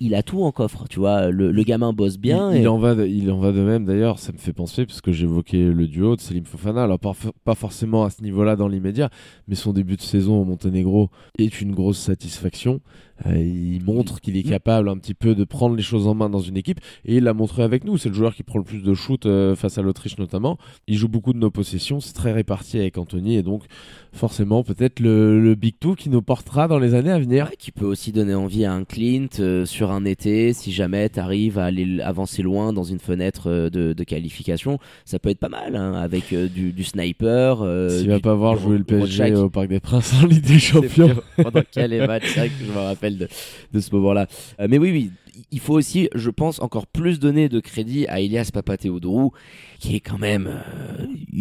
il, 0.00 0.14
a 0.16 0.22
tout 0.24 0.42
en 0.42 0.50
coffre, 0.50 0.86
tu 0.88 0.98
vois. 0.98 1.30
Le, 1.30 1.62
gamin 1.62 1.92
bosse 1.92 2.18
bien. 2.18 2.52
Il, 2.52 2.66
en 2.68 2.78
va 2.78 2.94
de, 2.94 3.06
il 3.06 3.30
en 3.30 3.38
va 3.38 3.52
de 3.52 3.60
même 3.60 3.84
d'ailleurs, 3.84 4.18
ça 4.18 4.32
me 4.32 4.38
fait 4.38 4.52
penser, 4.52 4.84
parce 4.84 5.00
que 5.00 5.12
j'évoquais 5.12 5.70
le 5.70 5.86
duo 5.86 6.16
de 6.16 6.20
Selim 6.20 6.44
Fofana, 6.44 6.84
alors 6.84 6.98
pas, 6.98 7.12
pas 7.44 7.54
forcément 7.54 8.04
à 8.04 8.10
ce 8.10 8.22
niveau-là 8.22 8.56
dans 8.56 8.66
l'immédiat, 8.66 9.10
mais 9.46 9.54
son 9.54 9.72
début 9.72 9.96
de 9.96 10.02
saison 10.02 10.40
au 10.40 10.44
Monténégro 10.44 11.10
est 11.38 11.60
une 11.60 11.72
grosse 11.72 11.98
satisfaction. 11.98 12.80
Euh, 13.24 13.38
il 13.38 13.82
montre 13.82 14.20
qu'il 14.20 14.36
est 14.36 14.42
capable 14.42 14.88
un 14.88 14.98
petit 14.98 15.14
peu 15.14 15.34
de 15.34 15.44
prendre 15.44 15.74
les 15.74 15.82
choses 15.82 16.06
en 16.06 16.14
main 16.14 16.28
dans 16.28 16.40
une 16.40 16.56
équipe 16.56 16.80
et 17.06 17.16
il 17.16 17.25
l'a 17.26 17.34
montré 17.34 17.62
avec 17.62 17.84
nous. 17.84 17.98
C'est 17.98 18.08
le 18.08 18.14
joueur 18.14 18.34
qui 18.34 18.42
prend 18.42 18.58
le 18.58 18.64
plus 18.64 18.82
de 18.82 18.94
shoot 18.94 19.26
euh, 19.26 19.54
face 19.54 19.78
à 19.78 19.82
l'Autriche 19.82 20.18
notamment. 20.18 20.58
Il 20.86 20.96
joue 20.96 21.08
beaucoup 21.08 21.32
de 21.32 21.38
nos 21.38 21.50
possessions, 21.50 22.00
c'est 22.00 22.14
très 22.14 22.32
réparti 22.32 22.78
avec 22.78 22.96
Anthony 22.96 23.36
et 23.36 23.42
donc 23.42 23.64
forcément 24.16 24.64
peut-être 24.64 24.98
le, 24.98 25.54
Big 25.54 25.78
Two 25.78 25.94
qui 25.94 26.10
nous 26.10 26.22
portera 26.22 26.66
dans 26.66 26.78
les 26.78 26.94
années 26.94 27.10
à 27.10 27.18
venir. 27.18 27.50
qui 27.58 27.70
peut 27.70 27.84
aussi 27.84 28.12
donner 28.12 28.34
envie 28.34 28.64
à 28.64 28.72
un 28.72 28.84
Clint 28.84 29.28
euh, 29.38 29.64
sur 29.64 29.90
un 29.92 30.04
été, 30.04 30.52
si 30.52 30.72
jamais 30.72 31.08
tu 31.08 31.20
arrives 31.20 31.58
à 31.58 31.66
aller 31.66 32.00
avancer 32.00 32.42
loin 32.42 32.72
dans 32.72 32.82
une 32.82 32.98
fenêtre 32.98 33.50
euh, 33.50 33.70
de, 33.70 34.04
qualification, 34.04 34.78
ça 35.04 35.18
peut 35.18 35.30
être 35.30 35.38
pas 35.38 35.48
mal, 35.48 35.76
hein, 35.76 35.94
avec 35.94 36.32
euh, 36.32 36.48
du, 36.48 36.84
sniper. 36.84 37.58
S'il 37.90 38.08
va 38.08 38.20
pas 38.20 38.34
voir 38.34 38.56
jouer 38.56 38.78
le 38.78 38.84
PSG 38.84 39.34
au 39.34 39.50
Parc 39.50 39.68
des 39.68 39.80
Princes 39.80 40.14
en 40.22 40.26
Ligue 40.26 40.44
des 40.44 40.58
Champions. 40.58 41.16
Pendant 41.36 41.62
quel 41.70 42.06
match, 42.06 42.24
je 42.36 42.72
me 42.72 42.78
rappelle 42.78 43.18
de, 43.18 43.28
de 43.72 43.80
ce 43.80 43.94
moment-là. 43.94 44.26
mais 44.68 44.78
oui, 44.78 44.90
oui, 44.92 45.10
il 45.50 45.60
faut 45.60 45.74
aussi, 45.74 46.08
je 46.14 46.30
pense, 46.30 46.60
encore 46.60 46.86
plus 46.86 47.18
donner 47.18 47.48
de 47.48 47.60
crédit 47.60 48.06
à 48.06 48.20
Elias 48.20 48.50
Papatheodorou, 48.52 49.32
qui 49.78 49.96
est 49.96 50.00
quand 50.00 50.18
même 50.18 50.62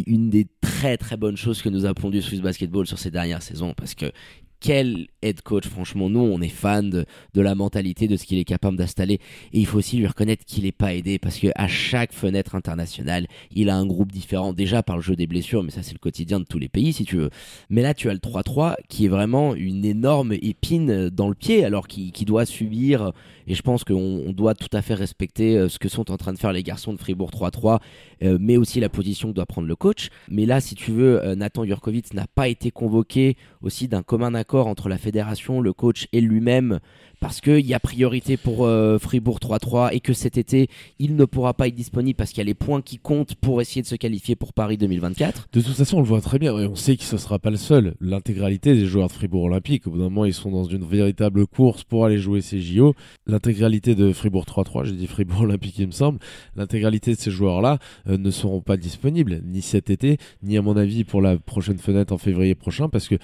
une 0.05 0.29
des 0.29 0.47
très 0.61 0.97
très 0.97 1.17
bonnes 1.17 1.37
choses 1.37 1.61
que 1.61 1.69
nous 1.69 1.85
a 1.85 1.93
pondu 1.93 2.21
Swiss 2.21 2.41
Basketball 2.41 2.87
sur 2.87 2.99
ces 2.99 3.11
dernières 3.11 3.41
saisons, 3.41 3.73
parce 3.73 3.95
que 3.95 4.11
quel 4.59 5.07
head 5.21 5.41
coach, 5.41 5.67
franchement, 5.67 6.09
nous, 6.09 6.21
on 6.21 6.41
est 6.41 6.49
fan 6.49 6.89
de, 6.89 7.05
la 7.35 7.53
mentalité, 7.53 8.07
de 8.07 8.17
ce 8.17 8.25
qu'il 8.25 8.39
est 8.39 8.45
capable 8.45 8.77
d'installer. 8.77 9.19
Et 9.53 9.59
il 9.59 9.67
faut 9.67 9.77
aussi 9.77 9.97
lui 9.97 10.07
reconnaître 10.07 10.43
qu'il 10.43 10.63
n'est 10.63 10.71
pas 10.71 10.95
aidé 10.95 11.19
parce 11.19 11.37
qu'à 11.37 11.67
chaque 11.67 12.13
fenêtre 12.13 12.55
internationale, 12.55 13.27
il 13.51 13.69
a 13.69 13.75
un 13.75 13.85
groupe 13.85 14.11
différent. 14.11 14.53
Déjà 14.53 14.81
par 14.81 14.95
le 14.95 15.03
jeu 15.03 15.15
des 15.15 15.27
blessures, 15.27 15.61
mais 15.61 15.69
ça, 15.71 15.83
c'est 15.83 15.93
le 15.93 15.99
quotidien 15.99 16.39
de 16.39 16.45
tous 16.45 16.57
les 16.57 16.69
pays, 16.69 16.93
si 16.93 17.05
tu 17.05 17.17
veux. 17.17 17.29
Mais 17.69 17.83
là, 17.83 17.93
tu 17.93 18.09
as 18.09 18.13
le 18.13 18.19
3-3 18.19 18.75
qui 18.89 19.05
est 19.05 19.09
vraiment 19.09 19.53
une 19.53 19.85
énorme 19.85 20.33
épine 20.33 21.09
dans 21.09 21.29
le 21.29 21.35
pied, 21.35 21.63
alors 21.63 21.87
qu'il 21.87 22.25
doit 22.25 22.45
subir. 22.45 23.11
Et 23.47 23.55
je 23.55 23.61
pense 23.61 23.83
qu'on 23.83 24.31
doit 24.31 24.55
tout 24.55 24.69
à 24.73 24.81
fait 24.81 24.93
respecter 24.93 25.57
euh, 25.57 25.69
ce 25.69 25.79
que 25.79 25.89
sont 25.89 26.11
en 26.11 26.17
train 26.17 26.33
de 26.33 26.37
faire 26.37 26.51
les 26.51 26.63
garçons 26.63 26.93
de 26.93 26.97
Fribourg 26.97 27.29
3-3, 27.31 27.79
euh, 28.23 28.37
mais 28.39 28.57
aussi 28.57 28.79
la 28.79 28.89
position 28.89 29.29
que 29.29 29.33
doit 29.33 29.45
prendre 29.45 29.67
le 29.67 29.75
coach. 29.75 30.09
Mais 30.29 30.45
là, 30.45 30.61
si 30.61 30.75
tu 30.75 30.91
veux, 30.91 31.23
euh, 31.23 31.35
Nathan 31.35 31.65
Jurkovic 31.65 32.13
n'a 32.13 32.27
pas 32.27 32.47
été 32.47 32.71
convoqué 32.71 33.37
aussi 33.61 33.87
d'un 33.87 34.03
commun 34.03 34.33
accord 34.33 34.67
entre 34.67 34.89
la 34.89 34.97
fédération, 34.97 35.61
le 35.61 35.73
coach 35.73 36.07
et 36.11 36.21
lui-même 36.21 36.79
parce 37.25 37.41
qu'il 37.41 37.65
y 37.65 37.73
a 37.73 37.79
priorité 37.79 38.37
pour 38.37 38.67
euh, 38.67 38.99
Fribourg 38.99 39.39
3-3 39.39 39.89
et 39.93 39.99
que 39.99 40.13
cet 40.13 40.37
été, 40.37 40.69
il 40.99 41.15
ne 41.15 41.25
pourra 41.25 41.55
pas 41.55 41.67
être 41.67 41.73
disponible 41.73 42.15
parce 42.15 42.29
qu'il 42.29 42.37
y 42.37 42.41
a 42.41 42.45
les 42.45 42.53
points 42.53 42.83
qui 42.83 42.99
comptent 42.99 43.33
pour 43.33 43.61
essayer 43.61 43.81
de 43.81 43.87
se 43.87 43.95
qualifier 43.95 44.35
pour 44.35 44.53
Paris 44.53 44.77
2024. 44.77 45.47
De 45.51 45.59
toute 45.59 45.73
façon, 45.73 45.97
on 45.97 46.01
le 46.01 46.05
voit 46.05 46.21
très 46.21 46.37
bien 46.37 46.53
on 46.53 46.75
sait 46.75 46.95
que 46.95 47.03
ce 47.03 47.15
ne 47.15 47.19
sera 47.19 47.39
pas 47.39 47.49
le 47.49 47.57
seul. 47.57 47.95
L'intégralité 47.99 48.75
des 48.75 48.85
joueurs 48.85 49.07
de 49.07 49.13
Fribourg 49.13 49.45
Olympique, 49.45 49.87
au 49.87 49.89
bout 49.89 49.97
d'un 49.97 50.03
moment, 50.03 50.25
ils 50.25 50.35
sont 50.35 50.51
dans 50.51 50.65
une 50.65 50.85
véritable 50.85 51.47
course 51.47 51.83
pour 51.83 52.05
aller 52.05 52.19
jouer 52.19 52.41
ces 52.41 52.61
JO. 52.61 52.93
L'intégralité 53.25 53.95
de 53.95 54.13
Fribourg 54.13 54.45
3-3, 54.45 54.85
j'ai 54.85 54.91
dit 54.91 55.07
Fribourg 55.07 55.41
Olympique, 55.41 55.79
il 55.79 55.87
me 55.87 55.91
semble, 55.91 56.19
l'intégralité 56.55 57.15
de 57.15 57.19
ces 57.19 57.31
joueurs-là 57.31 57.79
euh, 58.07 58.19
ne 58.19 58.29
seront 58.29 58.61
pas 58.61 58.77
disponibles, 58.77 59.41
ni 59.43 59.63
cet 59.63 59.89
été, 59.89 60.19
ni 60.43 60.59
à 60.59 60.61
mon 60.61 60.77
avis 60.77 61.05
pour 61.05 61.23
la 61.23 61.37
prochaine 61.37 61.79
fenêtre 61.79 62.13
en 62.13 62.19
février 62.19 62.53
prochain, 62.53 62.87
parce 62.87 63.07
que 63.07 63.15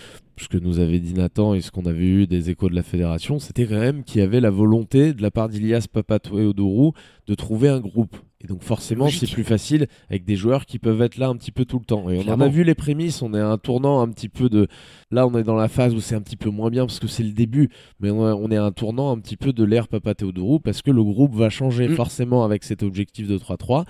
ce 0.42 0.48
que 0.48 0.58
nous 0.58 0.80
avait 0.80 1.00
dit 1.00 1.14
Nathan 1.14 1.54
et 1.54 1.62
ce 1.62 1.72
qu'on 1.72 1.86
avait 1.86 2.06
eu 2.06 2.28
des 2.28 2.50
échos 2.50 2.70
de 2.70 2.76
la 2.76 2.84
fédération, 2.84 3.40
c'était 3.40 3.66
quand 3.66 3.80
même 3.80 3.91
qu'il 4.04 4.22
y 4.22 4.24
avait 4.24 4.40
la 4.40 4.50
volonté 4.50 5.14
de 5.14 5.22
la 5.22 5.32
part 5.32 5.50
d'Ilias 5.50 5.88
Papatouéodorou 5.92 6.94
de 7.28 7.36
trouver 7.36 7.70
un 7.70 7.80
groupe. 7.80 8.18
Et 8.44 8.48
donc 8.48 8.64
forcément, 8.64 9.08
c'est 9.10 9.30
plus 9.30 9.44
facile 9.44 9.88
avec 10.10 10.24
des 10.24 10.36
joueurs 10.36 10.66
qui 10.66 10.80
peuvent 10.80 11.02
être 11.04 11.18
là 11.18 11.28
un 11.28 11.36
petit 11.36 11.52
peu 11.52 11.64
tout 11.64 11.78
le 11.78 11.86
temps. 11.86 12.10
Et 12.10 12.18
on 12.26 12.32
en 12.32 12.42
a 12.42 12.48
vu 12.48 12.64
les 12.64 12.74
prémices, 12.74 13.22
on 13.22 13.36
est 13.36 13.40
à 13.40 13.48
un 13.48 13.60
tournant 13.60 14.02
un 14.02 14.08
petit 14.10 14.30
peu 14.30 14.50
de... 14.50 14.68
Là, 15.12 15.28
on 15.28 15.38
est 15.38 15.44
dans 15.44 15.56
la 15.56 15.68
phase 15.68 15.94
où 15.94 16.00
c'est 16.00 16.16
un 16.16 16.22
petit 16.22 16.38
peu 16.38 16.50
moins 16.50 16.72
bien 16.72 16.86
parce 16.88 17.00
que 17.00 17.08
c'est 17.08 17.24
le 17.24 17.34
début, 17.34 17.70
mais 18.00 18.10
on, 18.10 18.50
est 18.50 18.58
à 18.58 18.64
un 18.64 18.72
tournant 18.72 19.12
un 19.12 19.20
petit 19.20 19.38
peu 19.38 19.54
de 19.54 19.64
l'ère 19.64 19.88
Papa 19.88 20.16
parce 20.64 20.82
que 20.82 20.92
le 20.92 21.04
groupe 21.04 21.36
va 21.36 21.50
changer 21.50 21.88
mm. 21.88 21.96
forcément 21.96 22.44
avec 22.44 22.64
cet 22.64 22.82
objectif 22.82 23.28
de 23.28 23.38
3-3. 23.38 23.86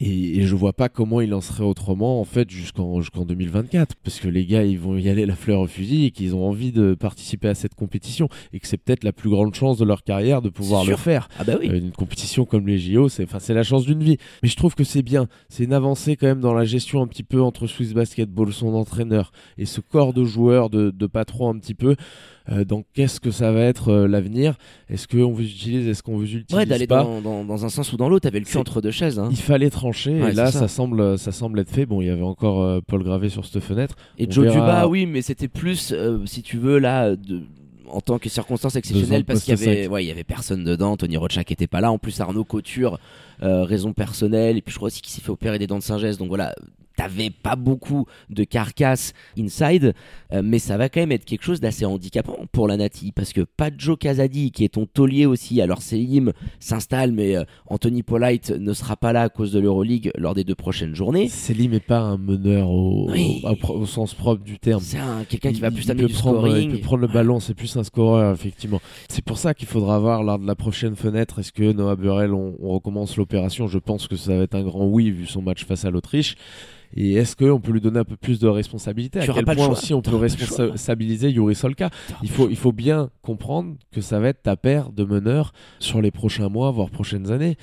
Et, 0.00 0.38
et, 0.38 0.42
je 0.46 0.54
vois 0.54 0.72
pas 0.72 0.88
comment 0.88 1.20
il 1.20 1.34
en 1.34 1.40
serait 1.40 1.64
autrement 1.64 2.20
en 2.20 2.24
fait 2.24 2.50
jusqu'en 2.50 3.00
jusqu'en 3.00 3.24
2024 3.24 3.96
parce 4.02 4.20
que 4.20 4.28
les 4.28 4.46
gars 4.46 4.64
ils 4.64 4.78
vont 4.78 4.96
y 4.96 5.08
aller 5.08 5.26
la 5.26 5.36
fleur 5.36 5.60
au 5.60 5.66
fusil 5.66 6.06
et 6.06 6.10
qu'ils 6.10 6.34
ont 6.34 6.48
envie 6.48 6.72
de 6.72 6.94
participer 6.94 7.48
à 7.48 7.54
cette 7.54 7.74
compétition 7.74 8.28
et 8.52 8.60
que 8.60 8.66
c'est 8.66 8.76
peut-être 8.76 9.04
la 9.04 9.12
plus 9.12 9.30
grande 9.30 9.54
chance 9.54 9.78
de 9.78 9.84
leur 9.84 10.02
carrière 10.02 10.42
de 10.42 10.48
pouvoir 10.48 10.84
le 10.84 10.96
faire. 10.96 11.28
Ah 11.38 11.44
bah 11.44 11.54
oui. 11.60 11.68
Euh, 11.68 11.78
une 11.78 11.92
compétition 11.92 12.44
comme 12.44 12.66
les 12.66 12.78
JO, 12.78 13.08
c'est 13.08 13.24
enfin 13.24 13.38
c'est 13.38 13.54
la 13.54 13.62
chance 13.62 13.84
d'une 13.84 14.02
vie. 14.02 14.18
Mais 14.42 14.48
je 14.48 14.56
trouve 14.56 14.74
que 14.74 14.84
c'est 14.84 15.02
bien, 15.02 15.28
c'est 15.48 15.64
une 15.64 15.72
avancée 15.72 16.16
quand 16.16 16.26
même 16.26 16.40
dans 16.40 16.54
la 16.54 16.64
gestion 16.64 17.02
un 17.02 17.06
petit 17.06 17.24
peu 17.24 17.42
entre 17.42 17.66
Swiss 17.66 17.92
Basketball, 17.92 18.52
son 18.52 18.74
entraîneur 18.74 19.32
et 19.58 19.66
ce 19.66 19.80
corps 19.80 20.12
de 20.12 20.24
joueurs 20.24 20.70
de, 20.70 20.90
de 20.90 21.06
patron 21.06 21.50
un 21.50 21.58
petit 21.58 21.74
peu. 21.74 21.96
Euh, 22.50 22.64
donc 22.64 22.86
qu'est-ce 22.92 23.20
que 23.20 23.30
ça 23.30 23.52
va 23.52 23.60
être 23.60 23.88
euh, 23.88 24.08
l'avenir? 24.08 24.56
Est-ce 24.88 25.06
qu'on 25.06 25.32
vous 25.32 25.42
utilise 25.42 25.86
Est-ce 25.88 26.02
qu'on 26.02 26.16
vous 26.16 26.24
utilise 26.24 26.54
Ouais, 26.54 26.66
d'aller 26.66 26.86
dans, 26.86 27.20
dans, 27.20 27.64
un 27.64 27.68
sens 27.68 27.92
ou 27.92 27.96
dans 27.96 28.08
l'autre. 28.08 28.24
T'avais 28.24 28.40
le 28.40 28.44
cul 28.44 28.58
entre 28.58 28.80
deux 28.80 28.90
chaises. 28.90 29.18
Hein. 29.18 29.28
Il 29.30 29.36
fallait 29.36 29.70
trancher. 29.70 30.16
et 30.16 30.32
là, 30.32 30.50
ça. 30.50 30.68
semble, 30.68 31.18
ça 31.18 31.32
semble 31.32 31.60
être 31.60 31.70
fait. 31.70 31.86
Bon, 31.86 32.00
il 32.00 32.08
y 32.08 32.10
avait 32.10 32.22
encore 32.22 32.62
euh, 32.62 32.80
Paul 32.86 33.02
Gravé 33.02 33.28
sur 33.28 33.44
cette 33.44 33.62
fenêtre. 33.62 33.96
Et 34.18 34.30
Joe 34.30 34.52
Duba, 34.52 34.88
oui, 34.88 35.06
mais 35.06 35.22
c'était 35.22 35.48
plus, 35.48 35.94
si 36.26 36.42
tu 36.42 36.58
veux, 36.58 36.78
là. 36.78 37.16
De 37.16 37.42
en 37.90 38.00
tant 38.00 38.18
que 38.18 38.30
circonstance 38.30 38.74
exceptionnelle 38.74 39.26
parce 39.26 39.42
qu'il 39.42 39.54
y 39.54 39.62
avait 39.62 39.86
ouais, 39.86 40.02
il 40.02 40.08
y 40.08 40.10
avait 40.10 40.24
personne 40.24 40.64
dedans 40.64 40.96
Tony 40.96 41.18
Rochak 41.18 41.50
était 41.52 41.66
pas 41.66 41.82
là 41.82 41.92
en 41.92 41.98
plus 41.98 42.22
Arnaud 42.22 42.44
Couture 42.44 42.98
raison 43.40 43.92
personnelle 43.92 44.56
et 44.56 44.62
puis 44.62 44.72
je 44.72 44.78
crois 44.78 44.86
aussi 44.86 45.02
qu'il 45.02 45.12
s'est 45.12 45.20
fait 45.20 45.28
opérer 45.28 45.58
des 45.58 45.66
dents 45.66 45.76
de 45.76 45.82
sagesse 45.82 46.16
donc 46.16 46.28
voilà 46.28 46.54
t'avais 46.96 47.30
pas 47.30 47.56
beaucoup 47.56 48.06
de 48.30 48.44
carcasse 48.44 49.12
inside, 49.38 49.94
euh, 50.32 50.42
mais 50.44 50.58
ça 50.58 50.76
va 50.76 50.88
quand 50.88 51.00
même 51.00 51.12
être 51.12 51.24
quelque 51.24 51.44
chose 51.44 51.60
d'assez 51.60 51.84
handicapant 51.84 52.46
pour 52.52 52.68
la 52.68 52.76
Nati, 52.76 53.12
parce 53.12 53.32
que 53.32 53.42
pas 53.42 53.70
Joe 53.76 53.98
Casadi, 53.98 54.50
qui 54.50 54.64
est 54.64 54.74
ton 54.74 54.86
taulier 54.86 55.26
aussi, 55.26 55.60
alors 55.60 55.82
Selim 55.82 56.32
s'installe, 56.60 57.12
mais 57.12 57.36
euh, 57.36 57.44
Anthony 57.66 58.02
Polite 58.02 58.50
ne 58.50 58.72
sera 58.72 58.96
pas 58.96 59.12
là 59.12 59.22
à 59.22 59.28
cause 59.28 59.52
de 59.52 59.60
l'Euroleague 59.60 60.10
lors 60.16 60.34
des 60.34 60.44
deux 60.44 60.54
prochaines 60.54 60.94
journées. 60.94 61.28
Selim 61.28 61.72
est 61.74 61.80
pas 61.80 62.00
un 62.00 62.18
meneur 62.18 62.70
au, 62.70 63.10
au, 63.68 63.86
sens 63.86 64.14
propre 64.14 64.42
du 64.42 64.58
terme. 64.58 64.82
C'est 64.82 64.98
quelqu'un 65.28 65.52
qui 65.52 65.60
va 65.60 65.70
plus 65.70 65.86
du 65.86 66.08
scoring. 66.08 66.70
Il 66.70 66.76
peut 66.76 66.78
prendre 66.78 67.02
le 67.02 67.08
ballon, 67.08 67.40
c'est 67.40 67.54
plus 67.54 67.76
un 67.76 67.84
scoreur, 67.84 68.32
effectivement. 68.32 68.80
C'est 69.08 69.24
pour 69.24 69.38
ça 69.38 69.54
qu'il 69.54 69.68
faudra 69.68 69.98
voir 69.98 70.22
lors 70.22 70.38
de 70.38 70.46
la 70.46 70.54
prochaine 70.54 70.96
fenêtre, 70.96 71.38
est-ce 71.38 71.52
que 71.52 71.72
Noah 71.72 71.96
Burrell, 71.96 72.32
on 72.32 72.56
recommence 72.60 73.16
l'opération? 73.16 73.66
Je 73.68 73.78
pense 73.78 74.08
que 74.08 74.16
ça 74.16 74.36
va 74.36 74.42
être 74.44 74.54
un 74.54 74.62
grand 74.62 74.86
oui, 74.86 75.10
vu 75.10 75.26
son 75.26 75.42
match 75.42 75.64
face 75.64 75.84
à 75.84 75.90
l'Autriche. 75.90 76.36
Et 76.94 77.14
est-ce 77.14 77.36
qu'on 77.36 77.60
peut 77.60 77.72
lui 77.72 77.80
donner 77.80 78.00
un 78.00 78.04
peu 78.04 78.16
plus 78.16 78.38
de 78.38 78.48
responsabilité? 78.48 79.20
À 79.20 79.26
quel 79.26 79.44
point 79.44 79.68
aussi 79.68 79.94
on 79.94 80.02
peut 80.02 80.16
responsabiliser 80.16 81.30
Yuri 81.30 81.54
Solka 81.54 81.90
il 82.22 82.30
faut, 82.30 82.48
il 82.48 82.56
faut 82.56 82.72
bien 82.72 83.10
comprendre 83.22 83.74
que 83.92 84.00
ça 84.00 84.20
va 84.20 84.28
être 84.28 84.42
ta 84.42 84.56
paire 84.56 84.90
de 84.90 85.04
meneurs 85.04 85.52
sur 85.78 86.00
les 86.02 86.10
prochains 86.10 86.48
mois, 86.48 86.70
voire 86.70 86.90
prochaines 86.90 87.30
années. 87.30 87.56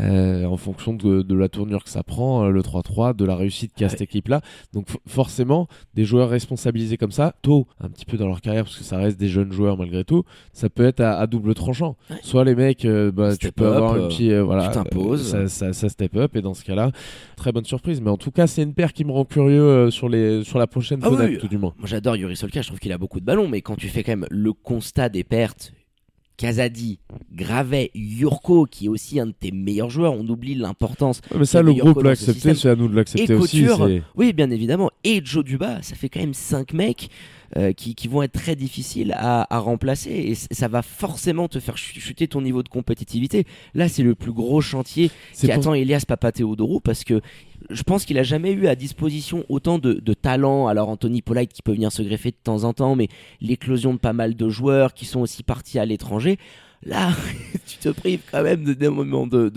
Euh, 0.00 0.44
en 0.44 0.56
fonction 0.56 0.94
de, 0.94 1.34
la 1.34 1.48
tournure 1.48 1.84
que 1.84 1.90
ça 1.90 2.02
prend, 2.02 2.44
euh, 2.44 2.50
le 2.50 2.62
3-3, 2.62 3.14
de 3.14 3.24
la 3.24 3.36
réussite 3.36 3.72
qu'a 3.74 3.88
cette 3.88 4.00
équipe-là. 4.00 4.40
Donc 4.72 4.86
forcément, 5.06 5.68
des 5.94 6.04
joueurs 6.04 6.30
responsabilisés 6.30 6.96
comme 6.96 7.10
ça, 7.10 7.34
tôt, 7.42 7.66
un 7.80 7.88
petit 7.88 8.04
peu 8.04 8.16
dans 8.16 8.28
leur 8.28 8.40
carrière, 8.40 8.64
parce 8.64 8.78
que 8.78 8.84
ça 8.84 8.96
reste 8.96 9.18
des 9.18 9.28
jeunes 9.28 9.52
joueurs 9.52 9.76
malgré 9.76 10.04
tout, 10.04 10.24
ça 10.52 10.68
peut 10.68 10.84
être 10.84 11.00
à, 11.00 11.26
double 11.26 11.54
tranchant. 11.54 11.96
Soit 12.22 12.44
les 12.44 12.54
mecs, 12.54 12.84
euh, 12.84 13.10
bah, 13.12 13.36
tu 13.36 13.52
peux 13.52 13.66
avoir 13.66 13.94
un 13.94 14.08
petit... 14.08 14.34
voilà, 14.38 14.72
ça, 14.72 15.48
ça, 15.48 15.72
ça, 15.72 15.88
step 15.88 16.16
up, 16.16 16.36
et 16.36 16.42
dans 16.42 16.54
ce 16.54 16.64
cas-là, 16.64 16.90
très 17.36 17.52
bonne 17.52 17.64
surprise. 17.64 18.00
Mais 18.00 18.10
en 18.10 18.16
tout 18.16 18.30
cas, 18.30 18.46
c'est 18.46 18.62
une 18.62 18.74
paire 18.74 18.92
qui 18.92 19.04
me 19.04 19.12
rend 19.12 19.24
curieux 19.24 19.90
sur, 19.90 20.08
les, 20.08 20.44
sur 20.44 20.58
la 20.58 20.66
prochaine 20.66 21.00
ah 21.02 21.08
tout 21.38 21.48
du 21.48 21.58
moins. 21.58 21.74
Moi 21.78 21.86
j'adore 21.86 22.16
Yuri 22.16 22.36
Solka, 22.36 22.62
je 22.62 22.68
trouve 22.68 22.78
qu'il 22.78 22.92
a 22.92 22.98
beaucoup 22.98 23.20
de 23.20 23.24
ballons, 23.24 23.48
mais 23.48 23.60
quand 23.60 23.76
tu 23.76 23.88
fais 23.88 24.02
quand 24.02 24.12
même 24.12 24.26
le 24.30 24.52
constat 24.52 25.08
des 25.08 25.24
pertes 25.24 25.72
Kazadi, 26.42 26.98
Gravet, 27.32 27.92
Yurko, 27.94 28.66
qui 28.66 28.86
est 28.86 28.88
aussi 28.88 29.20
un 29.20 29.26
de 29.26 29.30
tes 29.30 29.52
meilleurs 29.52 29.90
joueurs. 29.90 30.12
On 30.14 30.26
oublie 30.26 30.56
l'importance. 30.56 31.20
mais 31.38 31.44
ça, 31.44 31.62
le 31.62 31.72
groupe 31.72 32.02
l'a 32.02 32.10
accepté, 32.10 32.56
c'est 32.56 32.68
à 32.68 32.74
nous 32.74 32.88
de 32.88 32.96
l'accepter 32.96 33.32
aussi. 33.34 33.64
Oui, 34.16 34.32
bien 34.32 34.50
évidemment. 34.50 34.90
Et 35.04 35.20
Joe 35.24 35.44
Duba, 35.44 35.80
ça 35.82 35.94
fait 35.94 36.08
quand 36.08 36.18
même 36.18 36.34
5 36.34 36.72
mecs. 36.72 37.10
Euh, 37.58 37.74
qui, 37.74 38.08
vont 38.08 38.22
être 38.22 38.32
très 38.32 38.56
difficiles 38.56 39.14
à, 39.14 39.46
remplacer 39.58 40.08
et 40.10 40.34
ça 40.34 40.68
va 40.68 40.80
forcément 40.80 41.48
te 41.48 41.60
faire 41.60 41.76
chuter 41.76 42.26
ton 42.26 42.40
niveau 42.40 42.62
de 42.62 42.70
compétitivité. 42.70 43.44
Là, 43.74 43.90
c'est 43.90 44.02
le 44.02 44.14
plus 44.14 44.32
gros 44.32 44.62
chantier 44.62 45.10
qui 45.34 45.52
attend 45.52 45.74
Elias 45.74 46.04
Papatheodorou 46.08 46.80
parce 46.80 47.04
que 47.04 47.20
je 47.70 47.82
pense 47.82 48.04
qu'il 48.04 48.18
a 48.18 48.22
jamais 48.22 48.52
eu 48.52 48.66
à 48.66 48.74
disposition 48.74 49.44
autant 49.48 49.78
de, 49.78 49.94
de 49.94 50.14
talent. 50.14 50.66
Alors 50.66 50.88
Anthony 50.88 51.22
Polite 51.22 51.52
qui 51.52 51.62
peut 51.62 51.72
venir 51.72 51.92
se 51.92 52.02
greffer 52.02 52.30
de 52.30 52.36
temps 52.42 52.64
en 52.64 52.72
temps, 52.72 52.96
mais 52.96 53.08
l'éclosion 53.40 53.94
de 53.94 53.98
pas 53.98 54.12
mal 54.12 54.34
de 54.34 54.48
joueurs 54.48 54.94
qui 54.94 55.04
sont 55.04 55.20
aussi 55.20 55.42
partis 55.42 55.78
à 55.78 55.84
l'étranger 55.84 56.38
là, 56.84 57.12
tu 57.66 57.78
te 57.78 57.88
prives 57.88 58.22
quand 58.30 58.42
même 58.42 58.64
de, 58.64 58.74
de, 58.74 58.88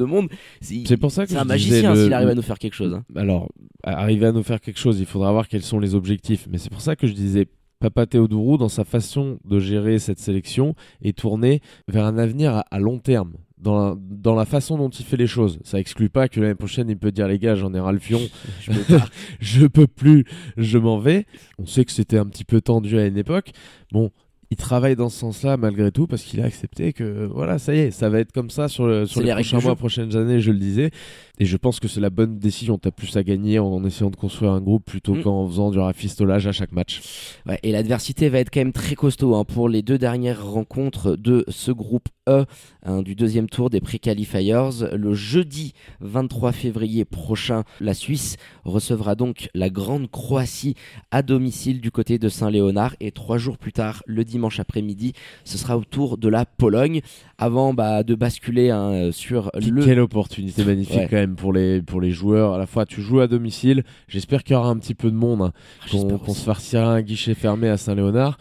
monde. 0.05 0.29
C'est 0.62 0.97
pour 0.97 1.12
ça 1.12 1.25
que 1.25 1.31
c'est 1.31 1.38
un 1.38 1.43
magicien 1.43 1.95
s'il 1.95 2.13
arrive 2.13 2.29
à 2.29 2.35
nous 2.35 2.41
faire 2.41 2.59
quelque 2.59 2.75
chose. 2.75 2.93
Hein. 2.93 3.03
Alors, 3.15 3.50
arriver 3.83 4.27
à 4.27 4.31
nous 4.31 4.43
faire 4.43 4.62
quelque 4.62 4.79
chose, 4.79 5.00
il 5.00 5.05
faudra 5.05 5.31
voir 5.31 5.47
quels 5.47 5.63
sont 5.63 5.79
les 5.79 5.95
objectifs. 5.95 6.47
Mais 6.50 6.57
c'est 6.57 6.69
pour 6.69 6.81
ça 6.81 6.95
que 6.95 7.07
je 7.07 7.13
disais 7.13 7.47
Papa 7.79 8.05
Théodourou, 8.05 8.57
dans 8.57 8.69
sa 8.69 8.85
façon 8.85 9.39
de 9.43 9.59
gérer 9.59 10.00
cette 10.00 10.19
sélection, 10.19 10.75
est 11.01 11.17
tourné 11.17 11.62
vers 11.88 12.05
un 12.05 12.17
avenir 12.17 12.63
à, 12.69 12.79
long 12.79 13.00
terme. 13.00 13.33
Dans 13.57 13.77
la, 13.77 13.95
dans 13.97 14.35
la, 14.35 14.45
façon 14.45 14.77
dont 14.77 14.89
il 14.89 15.05
fait 15.05 15.15
les 15.15 15.27
choses. 15.27 15.59
Ça 15.63 15.79
exclut 15.79 16.09
pas 16.09 16.27
que 16.27 16.41
l'année 16.41 16.55
prochaine, 16.55 16.89
il 16.89 16.97
peut 16.97 17.12
dire 17.12 17.27
les 17.27 17.39
gars, 17.39 17.55
j'en 17.55 17.74
ai 17.74 17.79
ras 17.79 17.93
le 17.93 18.00
fion, 18.00 18.19
je, 18.59 18.71
peux 18.71 19.00
je 19.39 19.65
peux 19.65 19.88
plus, 19.88 20.25
je 20.57 20.77
m'en 20.77 21.00
vais. 21.00 21.25
On 21.57 21.65
sait 21.65 21.85
que 21.85 21.91
c'était 21.91 22.17
un 22.17 22.25
petit 22.25 22.43
peu 22.43 22.59
tendu 22.59 23.00
à 23.00 23.05
une 23.05 23.17
époque. 23.17 23.51
Bon, 23.91 24.12
il 24.55 24.57
travaille 24.57 24.95
dans 24.95 25.09
ce 25.09 25.19
sens-là 25.19 25.57
malgré 25.57 25.91
tout 25.91 26.07
parce 26.07 26.24
qu'il 26.24 26.39
a 26.39 26.45
accepté 26.45 26.93
que 26.93 27.25
voilà, 27.25 27.59
ça 27.59 27.75
y 27.75 27.79
est, 27.79 27.91
ça 27.91 28.07
va 28.07 28.19
être 28.19 28.31
comme 28.31 28.50
ça 28.50 28.69
sur, 28.69 28.88
le, 28.88 29.05
sur 29.05 29.19
les, 29.19 29.33
prochains 29.33 29.59
mois, 29.59 29.75
prochaines 29.75 30.15
années, 30.15 30.39
je 30.39 30.51
le 30.51 30.57
disais. 30.57 30.91
Et 31.39 31.45
je 31.45 31.57
pense 31.57 31.81
que 31.81 31.89
c'est 31.89 32.00
la 32.00 32.09
bonne 32.09 32.39
décision. 32.39 32.77
T'as 32.77 32.91
plus 32.91 33.17
à 33.17 33.24
gagner 33.24 33.59
en, 33.59 33.83
essayant 33.83 34.09
de 34.09 34.15
construire 34.15 34.51
un 34.51 34.62
groupe 34.62 34.85
plutôt 34.85 35.15
mm. 35.15 35.24
qu'en 35.24 35.45
faisant 35.47 35.71
du 35.71 35.79
rafistolage 35.79 36.47
à 36.47 36.53
chaque 36.53 36.71
match. 36.71 37.01
Ouais, 37.45 37.59
et 37.63 37.74
l'adversité 37.74 38.29
va 38.29 38.39
être 38.39 38.50
quand 38.50 38.62
même 38.62 38.71
très 38.71 38.95
costaud 38.95 39.35
hein, 39.35 39.43
pour 39.43 39.67
les 39.67 39.81
deux 39.81 39.97
dernières 39.97 40.45
rencontres 40.45 41.17
de 41.17 41.43
ce 41.50 41.71
groupe 41.71 42.07
E 42.27 42.45
hein, 42.83 43.01
du 43.01 43.15
deuxième 43.15 43.50
tour 43.50 43.69
des 43.69 43.81
pré-qualifiers. 43.81 44.69
Le 44.93 45.13
jeudi 45.13 45.74
23 46.00 46.53
février 46.53 47.03
prochain, 47.03 47.63
la 47.81 47.93
Suisse 47.93 48.38
recevra 48.63 49.15
donc 49.15 49.50
la 49.53 49.69
Grande 49.69 50.09
Croatie 50.09 50.75
à 51.12 51.21
domicile 51.21 51.81
du 51.81 51.91
côté 51.91 52.17
de 52.17 52.29
Saint-Léonard. 52.29 52.95
Et 53.01 53.12
trois 53.12 53.38
jours 53.38 53.57
plus 53.57 53.74
tard, 53.74 54.01
le 54.07 54.24
dimanche 54.24 54.44
après-midi, 54.59 55.13
ce 55.43 55.57
sera 55.57 55.77
au 55.77 55.83
tour 55.83 56.17
de 56.17 56.29
la 56.29 56.45
Pologne. 56.45 57.01
Avant 57.37 57.73
bah, 57.73 58.03
de 58.03 58.15
basculer 58.15 58.69
hein, 58.69 59.11
sur 59.11 59.51
le. 59.55 59.83
Quelle 59.83 59.99
opportunité 59.99 60.63
magnifique 60.63 61.09
quand 61.09 61.17
même 61.17 61.35
pour 61.35 61.51
les, 61.51 61.81
pour 61.81 61.99
les 61.99 62.11
joueurs. 62.11 62.53
À 62.53 62.57
la 62.57 62.65
fois, 62.65 62.85
tu 62.85 63.01
joues 63.01 63.19
à 63.19 63.27
domicile. 63.27 63.83
J'espère 64.07 64.43
qu'il 64.43 64.53
y 64.53 64.57
aura 64.57 64.69
un 64.69 64.77
petit 64.77 64.95
peu 64.95 65.11
de 65.11 65.15
monde, 65.15 65.41
hein, 65.41 65.51
ah, 65.83 65.87
qu'on 65.89 66.33
se 66.33 66.43
farcira 66.43 66.93
un 66.93 67.01
guichet 67.01 67.33
fermé 67.33 67.67
à 67.69 67.77
Saint-Léonard. 67.77 68.37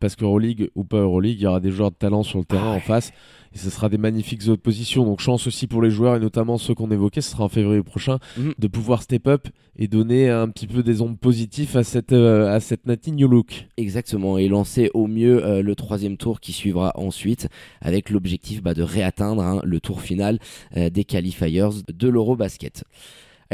Parce 0.00 0.16
qu'Euroleague 0.16 0.70
ou 0.74 0.82
pas 0.82 0.98
Euroleague, 0.98 1.36
il 1.38 1.42
y 1.42 1.46
aura 1.46 1.60
des 1.60 1.70
joueurs 1.70 1.92
de 1.92 1.96
talent 1.96 2.24
sur 2.24 2.40
le 2.40 2.44
terrain 2.44 2.72
ah 2.72 2.76
en 2.76 2.80
face 2.80 3.12
et 3.54 3.58
ce 3.58 3.70
sera 3.70 3.88
des 3.88 3.98
magnifiques 3.98 4.48
oppositions. 4.48 5.04
Donc 5.04 5.20
chance 5.20 5.46
aussi 5.46 5.66
pour 5.66 5.82
les 5.82 5.90
joueurs 5.90 6.16
et 6.16 6.20
notamment 6.20 6.58
ceux 6.58 6.74
qu'on 6.74 6.90
évoquait, 6.90 7.20
ce 7.20 7.30
sera 7.30 7.44
en 7.44 7.48
février 7.48 7.82
prochain, 7.82 8.18
mhm. 8.36 8.54
de 8.58 8.68
pouvoir 8.68 9.02
step 9.02 9.26
up 9.26 9.48
et 9.76 9.88
donner 9.88 10.28
un 10.28 10.48
petit 10.48 10.66
peu 10.66 10.82
des 10.82 11.00
ondes 11.00 11.18
positives 11.18 11.76
à 11.76 11.84
cette, 11.84 12.12
euh, 12.12 12.54
à 12.54 12.60
cette 12.60 12.86
Nati 12.86 13.12
New 13.12 13.28
Look. 13.28 13.66
Exactement, 13.76 14.38
et 14.38 14.48
lancer 14.48 14.90
au 14.94 15.06
mieux 15.06 15.44
euh, 15.44 15.62
le 15.62 15.74
troisième 15.74 16.16
tour 16.16 16.40
qui 16.40 16.52
suivra 16.52 16.92
ensuite 16.94 17.48
avec 17.80 18.10
l'objectif 18.10 18.62
bah, 18.62 18.74
de 18.74 18.82
réatteindre 18.82 19.42
hein, 19.42 19.60
le 19.64 19.80
tour 19.80 20.00
final 20.00 20.38
euh, 20.76 20.90
des 20.90 21.04
qualifiers 21.04 21.68
de 21.88 22.08
l'Eurobasket. 22.08 22.84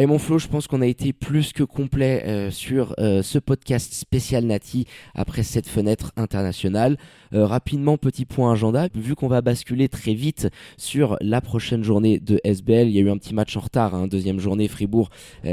Et 0.00 0.06
mon 0.06 0.20
Flo, 0.20 0.38
je 0.38 0.46
pense 0.46 0.68
qu'on 0.68 0.80
a 0.80 0.86
été 0.86 1.12
plus 1.12 1.52
que 1.52 1.64
complet 1.64 2.22
euh, 2.24 2.52
sur 2.52 2.94
euh, 3.00 3.20
ce 3.24 3.40
podcast 3.40 3.92
spécial 3.92 4.44
Nati 4.44 4.86
après 5.16 5.42
cette 5.42 5.66
fenêtre 5.66 6.12
internationale. 6.16 6.96
Euh, 7.34 7.44
rapidement, 7.44 7.96
petit 7.96 8.24
point 8.24 8.52
agenda, 8.52 8.86
vu 8.94 9.16
qu'on 9.16 9.26
va 9.26 9.40
basculer 9.40 9.88
très 9.88 10.14
vite 10.14 10.50
sur 10.76 11.16
la 11.20 11.40
prochaine 11.40 11.82
journée 11.82 12.20
de 12.20 12.40
SBL, 12.44 12.86
il 12.86 12.92
y 12.92 12.98
a 12.98 13.00
eu 13.00 13.10
un 13.10 13.18
petit 13.18 13.34
match 13.34 13.56
en 13.56 13.60
retard, 13.60 13.96
hein, 13.96 14.06
deuxième 14.06 14.38
journée 14.38 14.68
Fribourg 14.68 15.10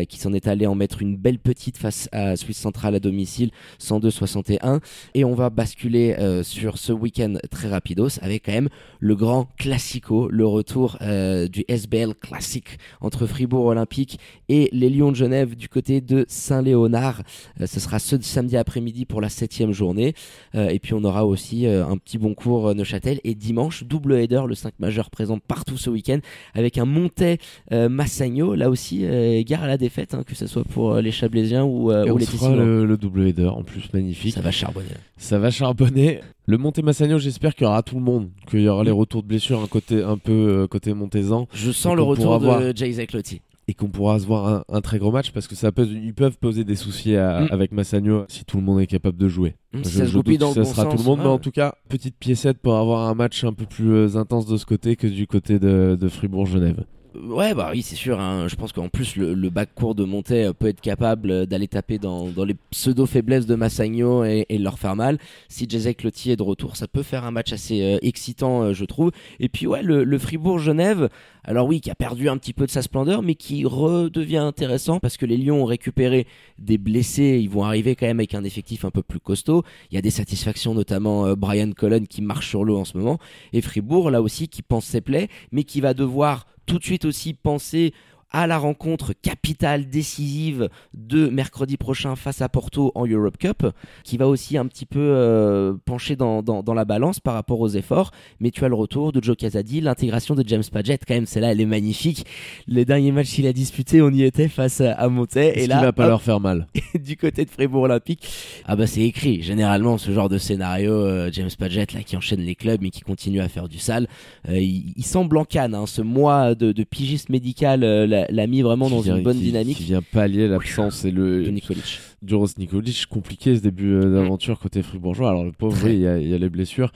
qui 0.10 0.20
s'en 0.20 0.32
est 0.34 0.48
allé 0.48 0.68
en 0.68 0.76
mettre 0.76 1.02
une 1.02 1.18
belle 1.18 1.40
petite 1.40 1.78
face 1.78 2.08
à 2.12 2.36
Suisse 2.36 2.58
Centrale 2.58 2.96
à 2.96 3.00
domicile, 3.00 3.50
102-61. 3.80 4.80
Et 5.16 5.26
on 5.26 5.34
va 5.34 5.50
basculer 5.50 6.16
sur 6.44 6.78
ce 6.78 6.92
week-end 6.92 7.36
très 7.50 7.70
rapidos 7.70 8.20
avec 8.22 8.46
quand 8.46 8.52
même 8.52 8.70
le 9.00 9.16
grand 9.16 9.48
classico, 9.58 10.30
le 10.30 10.46
retour 10.46 10.98
du 11.02 11.66
SBL 11.68 12.14
classique 12.16 12.78
entre 13.02 13.26
Fribourg 13.26 13.66
Olympique 13.66 14.20
et 14.50 14.70
les 14.72 14.90
Lions 14.90 15.12
de 15.12 15.16
Genève 15.16 15.56
du 15.56 15.70
côté 15.70 16.02
de 16.02 16.26
Saint-Léonard. 16.28 17.22
Euh, 17.62 17.68
ce 17.68 17.80
sera 17.80 18.00
ce 18.00 18.20
samedi 18.22 18.58
après-midi 18.58 19.06
pour 19.06 19.22
la 19.22 19.30
septième 19.30 19.72
journée. 19.72 20.14
Euh, 20.56 20.70
et 20.70 20.80
puis 20.80 20.94
on 20.94 21.04
aura 21.04 21.26
aussi 21.26 21.66
euh, 21.66 21.86
un 21.86 21.98
petit 21.98 22.18
bon 22.18 22.34
cours 22.34 22.74
Neuchâtel. 22.76 23.20
Et 23.24 23.36
dimanche, 23.36 23.84
double 23.84 24.14
header, 24.16 24.44
le 24.48 24.56
5 24.56 24.74
majeur 24.80 25.10
présent 25.10 25.40
partout 25.40 25.78
ce 25.78 25.90
week-end 25.90 26.20
avec 26.54 26.78
un 26.78 26.86
Montais 26.86 27.38
Massagno. 27.72 28.56
Là 28.56 28.70
aussi, 28.70 29.06
gare 29.46 29.64
à 29.64 29.68
la 29.68 29.78
défaite, 29.78 30.14
hein, 30.14 30.24
que 30.26 30.36
ce 30.36 30.48
soit 30.48 30.64
pour 30.64 30.96
les 30.96 31.12
Chablaisiens 31.12 31.64
ou, 31.64 31.92
ou 31.92 32.18
les 32.18 32.26
Tessinois. 32.26 32.56
Le, 32.56 32.86
le 32.86 32.98
double 32.98 33.28
header 33.28 33.48
en 33.48 33.64
plus 33.64 33.92
magnifique. 33.94 34.34
Ça 34.34 34.42
va 34.42 34.52
charbonner. 34.52 34.88
Ça 35.18 35.40
va 35.40 35.52
charbonner. 35.52 36.22
Le 36.46 36.58
Monté 36.58 36.82
Massagno, 36.84 37.18
j'espère 37.18 37.56
qu'il 37.56 37.66
y 37.66 37.68
aura 37.68 37.82
tout 37.82 37.96
le 37.96 38.02
monde, 38.02 38.30
qu'il 38.50 38.62
y 38.62 38.68
aura 38.68 38.84
les 38.84 38.92
retours 38.92 39.24
de 39.24 39.28
blessures 39.28 39.62
un 39.62 39.68
côté 39.68 40.04
un 40.04 40.18
peu 40.18 40.68
côté 40.70 40.94
montaisan. 40.94 41.48
Je 41.54 41.72
sens 41.72 41.96
le 41.96 42.04
retour 42.04 42.40
de 42.40 42.76
Jay 42.76 42.92
Zeklotti 42.92 43.42
et 43.68 43.74
qu'on 43.74 43.90
pourra 43.90 44.20
se 44.20 44.26
voir 44.26 44.64
un, 44.70 44.82
très 44.82 45.00
gros 45.00 45.12
match 45.12 45.32
parce 45.32 45.48
que 45.48 45.56
ça 45.56 45.72
peut, 45.72 45.88
ils 45.88 46.14
peuvent 46.14 46.38
poser 46.38 46.64
des 46.64 46.76
soucis 46.76 47.14
mm. 47.14 47.48
avec 47.52 47.72
Massagno 47.72 48.26
si 48.28 48.46
tout 48.46 48.58
le 48.58 48.64
monde 48.64 48.80
est 48.80 48.88
capable 48.88 49.18
de 49.18 49.28
jouer. 49.28 49.56
Mm, 49.74 49.80
je, 49.84 49.90
ça, 49.90 50.06
doute 50.06 50.26
que 50.26 50.54
ça 50.54 50.66
sera 50.66 50.86
tout 50.86 50.98
le 50.98 51.04
monde, 51.04 51.20
mais 51.20 51.26
en 51.26 51.40
tout 51.40 51.52
cas, 51.52 51.76
petite 51.90 52.18
piécette 52.18 52.60
pour 52.60 52.76
avoir 52.76 53.08
un 53.10 53.16
match 53.16 53.44
un 53.44 53.54
peu 53.54 53.66
plus 53.66 53.92
euh, 53.92 54.18
intense 54.18 54.46
de 54.46 54.58
ce 54.58 54.66
côté 54.66 54.96
que 54.96 55.08
du 55.08 55.28
côté 55.28 55.60
de, 55.60 55.98
de 56.00 56.08
Fribourg-Genève. 56.10 56.86
Ouais, 57.24 57.54
bah 57.54 57.70
oui, 57.72 57.82
c'est 57.82 57.96
sûr. 57.96 58.20
Hein. 58.20 58.48
Je 58.48 58.56
pense 58.56 58.74
qu'en 58.74 58.90
plus, 58.90 59.16
le, 59.16 59.34
le 59.34 59.50
bac 59.50 59.70
court 59.74 59.96
de 59.96 60.04
Montaigne 60.04 60.48
euh, 60.48 60.54
peut 60.54 60.68
être 60.68 60.82
capable 60.82 61.32
euh, 61.32 61.46
d'aller 61.46 61.68
taper 61.68 61.98
dans, 61.98 62.28
dans 62.30 62.44
les 62.44 62.56
pseudo-faiblesses 62.72 63.46
de 63.46 63.56
Massagno 63.56 64.26
et, 64.26 64.46
et, 64.50 64.58
leur 64.58 64.80
faire 64.80 64.96
mal. 64.96 65.18
Si 65.48 65.70
Jezek 65.70 66.04
Lotti 66.04 66.32
est 66.32 66.36
de 66.36 66.44
retour, 66.44 66.76
ça 66.76 66.88
peut 66.88 67.04
faire 67.04 67.24
un 67.24 67.32
match 67.32 67.54
assez 67.54 67.82
euh, 67.82 67.98
excitant, 68.02 68.74
je 68.74 68.86
trouve. 68.86 69.12
Et 69.40 69.50
puis, 69.50 69.68
ouais, 69.68 69.82
le, 69.82 70.18
Fribourg-Genève, 70.18 71.10
alors 71.44 71.68
oui, 71.68 71.80
qui 71.80 71.92
a 71.92 71.96
perdu 71.96 72.28
un 72.28 72.38
petit 72.38 72.54
peu 72.54 72.66
de 72.66 72.72
sa 72.72 72.82
splendeur, 72.82 73.22
mais 73.22 73.36
qui 73.36 73.66
redevient 73.66 74.38
intéressant 74.38 75.00
parce 75.00 75.18
que 75.18 75.26
les 75.26 75.38
Lions 75.38 75.62
ont 75.62 75.66
récupéré 75.66 76.28
des 76.58 76.78
blessés. 76.78 77.40
Ils 77.42 77.50
vont 77.50 77.64
arriver 77.64 77.96
quand 77.96 78.08
même 78.08 78.20
avec 78.20 78.34
un 78.34 78.44
effectif 78.44 78.84
un 78.84 78.92
peu 78.92 79.04
plus 79.04 79.20
costaud. 79.20 79.64
Il 79.92 79.96
y 79.96 79.98
a 79.98 80.02
des 80.02 80.10
satisfactions, 80.10 80.74
notamment 80.74 81.34
Brian 81.36 81.72
Cullen 81.72 82.08
qui 82.08 82.22
marche 82.22 82.50
sur 82.50 82.64
l'eau 82.64 82.78
en 82.78 82.86
ce 82.86 82.98
moment. 82.98 83.20
Et 83.54 83.62
Fribourg, 83.62 84.10
là 84.10 84.22
aussi, 84.22 84.48
qui 84.48 84.62
pense 84.62 84.86
ses 84.86 85.02
plaies, 85.02 85.30
mais 85.52 85.64
qui 85.64 85.82
va 85.82 85.94
devoir 85.94 86.46
tout 86.66 86.80
de 86.80 86.84
suite 86.84 87.06
aussi 87.06 87.34
penser 87.34 87.94
à 88.36 88.48
la 88.48 88.58
rencontre 88.58 89.14
capitale 89.14 89.90
décisive 89.90 90.68
de 90.94 91.30
mercredi 91.30 91.78
prochain 91.78 92.18
face 92.18 92.42
à 92.42 92.50
Porto 92.50 92.92
en 92.94 93.08
Europe 93.08 93.38
Cup, 93.38 93.66
qui 94.04 94.18
va 94.18 94.28
aussi 94.28 94.58
un 94.58 94.66
petit 94.66 94.86
peu 94.86 95.00
euh, 95.00 95.74
pencher 95.86 96.18
dans, 96.18 96.44
dans, 96.44 96.74
la 96.74 96.84
balance 96.84 97.22
par 97.22 97.34
rapport 97.34 97.62
aux 97.62 97.70
efforts. 97.70 98.12
Mais 98.42 98.52
tu 98.52 98.66
as 98.66 98.68
le 98.68 98.76
retour 98.76 99.14
de 99.14 99.24
Joe 99.24 99.38
Casadi, 99.38 99.80
l'intégration 99.80 100.36
de 100.36 100.44
James 100.46 100.66
Paget, 100.70 101.00
quand 101.08 101.14
même, 101.14 101.26
celle-là, 101.26 101.54
elle 101.54 101.62
est 101.62 101.66
magnifique. 101.66 102.26
Les 102.68 102.84
derniers 102.84 103.14
matchs 103.14 103.36
qu'il 103.36 103.48
a 103.48 103.54
disputés, 103.54 104.02
on 104.02 104.10
y 104.10 104.24
était 104.24 104.50
face 104.50 104.82
à 104.82 105.08
Montaigne. 105.08 105.54
Et 105.56 105.66
là, 105.66 105.80
va 105.80 105.94
pas 105.94 106.08
leur 106.08 106.22
faire 106.22 106.42
mal. 106.42 106.68
du 107.00 107.16
côté 107.16 107.46
de 107.46 107.50
Fribourg 107.50 107.84
Olympique, 107.84 108.28
ah 108.66 108.76
bah 108.76 108.86
c'est 108.86 109.04
écrit. 109.04 109.44
Généralement, 109.44 109.98
ce 109.98 110.12
genre 110.12 110.28
de 110.28 110.40
scénario, 110.40 110.92
euh, 110.92 111.30
James 111.32 111.50
Paget, 111.58 111.88
là, 111.94 112.04
qui 112.04 112.18
enchaîne 112.18 112.42
les 112.42 112.56
clubs 112.56 112.82
mais 112.82 112.90
qui 112.90 113.00
continue 113.00 113.40
à 113.40 113.48
faire 113.48 113.70
du 113.70 113.80
sale, 113.80 114.10
euh, 114.50 114.60
il, 114.60 115.06
semble 115.06 115.38
en 115.38 115.46
canne. 115.46 115.74
Hein, 115.74 115.86
ce 115.86 116.02
mois 116.02 116.54
de, 116.54 116.74
de 116.74 116.84
pigiste 116.84 117.30
médical, 117.30 117.86
l'a 118.30 118.48
mis 118.48 118.62
vraiment 118.62 118.90
dans 118.90 119.02
une 119.02 119.24
bonne 119.24 119.40
dynamique. 119.40 119.78
Qui 119.78 119.84
vient 119.84 120.02
pallier 120.02 120.48
l'absence 120.48 121.06
et 121.06 121.12
le. 121.12 121.44
De 121.44 121.52
Nikolic. 121.52 122.00
Duros 122.22 122.48
Nikolic, 122.58 123.06
compliqué 123.08 123.56
ce 123.56 123.62
début 123.62 123.94
euh, 123.94 124.14
d'aventure 124.14 124.60
côté 124.60 124.82
fribourgeois. 124.82 125.30
Alors 125.30 125.44
le 125.44 125.52
pauvre, 125.52 125.78
oui, 125.86 125.94
il 125.94 126.02
y, 126.02 126.34
a 126.34 126.38
les 126.38 126.50
blessures. 126.50 126.92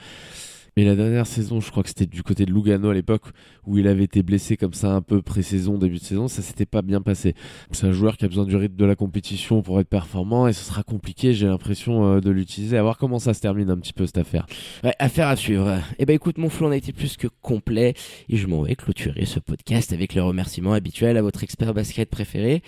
Mais 0.80 0.86
la 0.86 0.96
dernière 0.96 1.28
saison, 1.28 1.60
je 1.60 1.70
crois 1.72 1.84
que 1.84 1.90
c'était 1.90 2.06
du 2.06 2.24
côté 2.24 2.46
de 2.46 2.54
Lugano 2.54 2.90
à 2.90 2.94
l'époque, 2.94 3.24
où 3.68 3.78
il 3.78 3.86
avait 3.86 4.06
été 4.06 4.24
blessé 4.24 4.56
comme 4.56 4.74
ça 4.74 4.94
un 4.94 5.02
peu 5.02 5.22
pré-saison, 5.22 5.78
début 5.78 5.98
de 5.98 6.02
saison, 6.02 6.30
ça 6.30 6.42
s'était 6.42 6.66
pas 6.66 6.82
bien 6.82 7.02
passé. 7.02 7.36
C'est 7.72 7.86
un 7.86 7.92
joueur 7.92 8.16
qui 8.16 8.24
a 8.24 8.30
besoin 8.30 8.46
du 8.46 8.56
rythme 8.56 8.78
de 8.78 8.86
la 8.86 8.96
compétition 8.96 9.62
pour 9.62 9.82
être 9.82 9.90
performant 9.90 10.48
et 10.48 10.54
ce 10.54 10.64
sera 10.64 10.84
compliqué, 10.84 11.34
j'ai 11.34 11.48
l'impression, 11.48 12.06
euh, 12.06 12.22
de 12.22 12.30
l'utiliser. 12.30 12.78
À 12.78 12.82
voir 12.82 12.98
comment 12.98 13.20
ça 13.20 13.34
se 13.34 13.42
termine 13.42 13.70
un 13.70 13.78
petit 13.78 13.92
peu 13.92 14.06
cette 14.06 14.20
affaire. 14.20 14.46
Ouais, 14.86 14.94
affaire 15.00 15.28
à 15.28 15.36
suivre. 15.36 15.82
Eh 15.98 16.06
ben 16.06 16.14
écoute, 16.14 16.38
mon 16.38 16.48
flou, 16.48 16.68
on 16.68 16.72
a 16.72 16.78
été 16.78 16.94
plus 16.94 17.18
que 17.18 17.28
complet 17.42 17.94
et 18.30 18.38
je 18.38 18.48
m'en 18.48 18.62
vais 18.62 18.78
clôturer 18.78 19.26
ce 19.26 19.42
podcast 19.42 19.92
avec 19.92 20.14
les 20.14 20.22
remerciements 20.22 20.72
habituels 20.72 21.18
à 21.18 21.22
votre 21.22 21.44
expert 21.44 21.74
basket 21.74 22.10
préféré. 22.10 22.64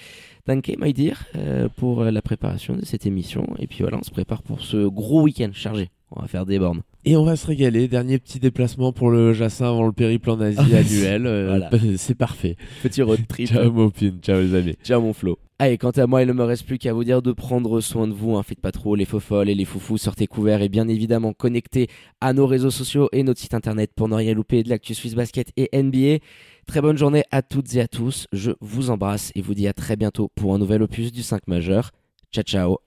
Danke, 0.48 0.76
my 0.78 0.92
dear, 0.92 1.24
euh, 1.38 1.70
pour 1.78 2.04
la 2.04 2.22
préparation 2.22 2.76
de 2.76 2.84
cette 2.84 3.06
émission. 3.06 3.48
Et 3.58 3.68
puis 3.68 3.78
voilà, 3.84 3.98
on 3.98 4.04
se 4.04 4.12
prépare 4.12 4.44
pour 4.44 4.60
ce 4.60 4.86
gros 4.86 5.22
week-end 5.22 5.52
chargé. 5.54 5.92
On 6.14 6.20
va 6.20 6.28
faire 6.28 6.46
des 6.46 6.60
bornes. 6.60 6.82
Et 7.04 7.18
on 7.18 7.24
va 7.24 7.36
se 7.36 7.48
régaler. 7.48 7.88
Dernier 7.88 8.20
petit 8.20 8.40
déplacement 8.40 8.94
pour 8.94 9.10
le 9.10 9.34
Jassin 9.34 9.66
avant 9.68 9.86
le 9.86 9.92
périple 9.92 10.30
en 10.30 10.40
Asie 10.40 10.60
annuel. 10.76 11.26
Euh, 11.26 11.60
c'est 11.98 12.16
parfait. 12.16 12.58
Petit 12.84 13.02
road 13.02 13.20
trip. 13.28 13.48
ciao 13.48 13.72
mon 13.72 13.90
pin, 13.90 14.12
ciao 14.22 14.40
les 14.40 14.54
amis. 14.54 14.76
Ciao 14.84 15.02
mon 15.02 15.14
Flo. 15.14 15.40
Allez, 15.58 15.78
quant 15.78 15.92
à 15.92 16.08
moi, 16.08 16.22
il 16.24 16.28
ne 16.28 16.34
me 16.34 16.44
reste 16.44 16.66
plus 16.66 16.78
qu'à 16.78 16.94
vous 16.94 17.04
dire 17.04 17.22
de 17.22 17.32
prendre 17.32 17.82
soin 17.82 18.08
de 18.08 18.14
vous. 18.14 18.36
Hein. 18.36 18.44
Faites 18.44 18.60
pas 18.60 18.72
trop 18.72 18.96
les 18.96 19.06
faux 19.06 19.20
folles 19.20 19.50
et 19.50 19.56
les 19.56 19.66
foufous. 19.66 19.98
Sortez 19.98 20.28
couverts 20.28 20.62
et 20.62 20.70
bien 20.70 20.88
évidemment 20.88 21.34
connectés 21.34 21.88
à 22.20 22.34
nos 22.34 22.48
réseaux 22.48 22.72
sociaux 22.72 23.10
et 23.12 23.24
notre 23.24 23.40
site 23.40 23.54
internet 23.54 23.92
pour 23.96 24.08
ne 24.08 24.16
rien 24.16 24.34
louper 24.34 24.64
de 24.64 24.70
l'actu 24.70 24.94
Swiss 24.94 25.16
Basket 25.16 25.52
et 25.58 25.70
NBA. 25.74 26.24
Très 26.68 26.82
bonne 26.82 26.98
journée 26.98 27.24
à 27.32 27.42
toutes 27.42 27.76
et 27.76 27.82
à 27.82 27.88
tous. 27.88 28.28
Je 28.32 28.52
vous 28.60 28.90
embrasse 28.90 29.32
et 29.36 29.42
vous 29.42 29.54
dis 29.54 29.68
à 29.68 29.74
très 29.74 29.96
bientôt 29.96 30.32
pour 30.36 30.54
un 30.54 30.60
nouvel 30.60 30.82
opus 30.84 31.12
du 31.12 31.24
5 31.24 31.48
majeur. 31.48 31.92
Ciao 32.32 32.44
ciao 32.44 32.78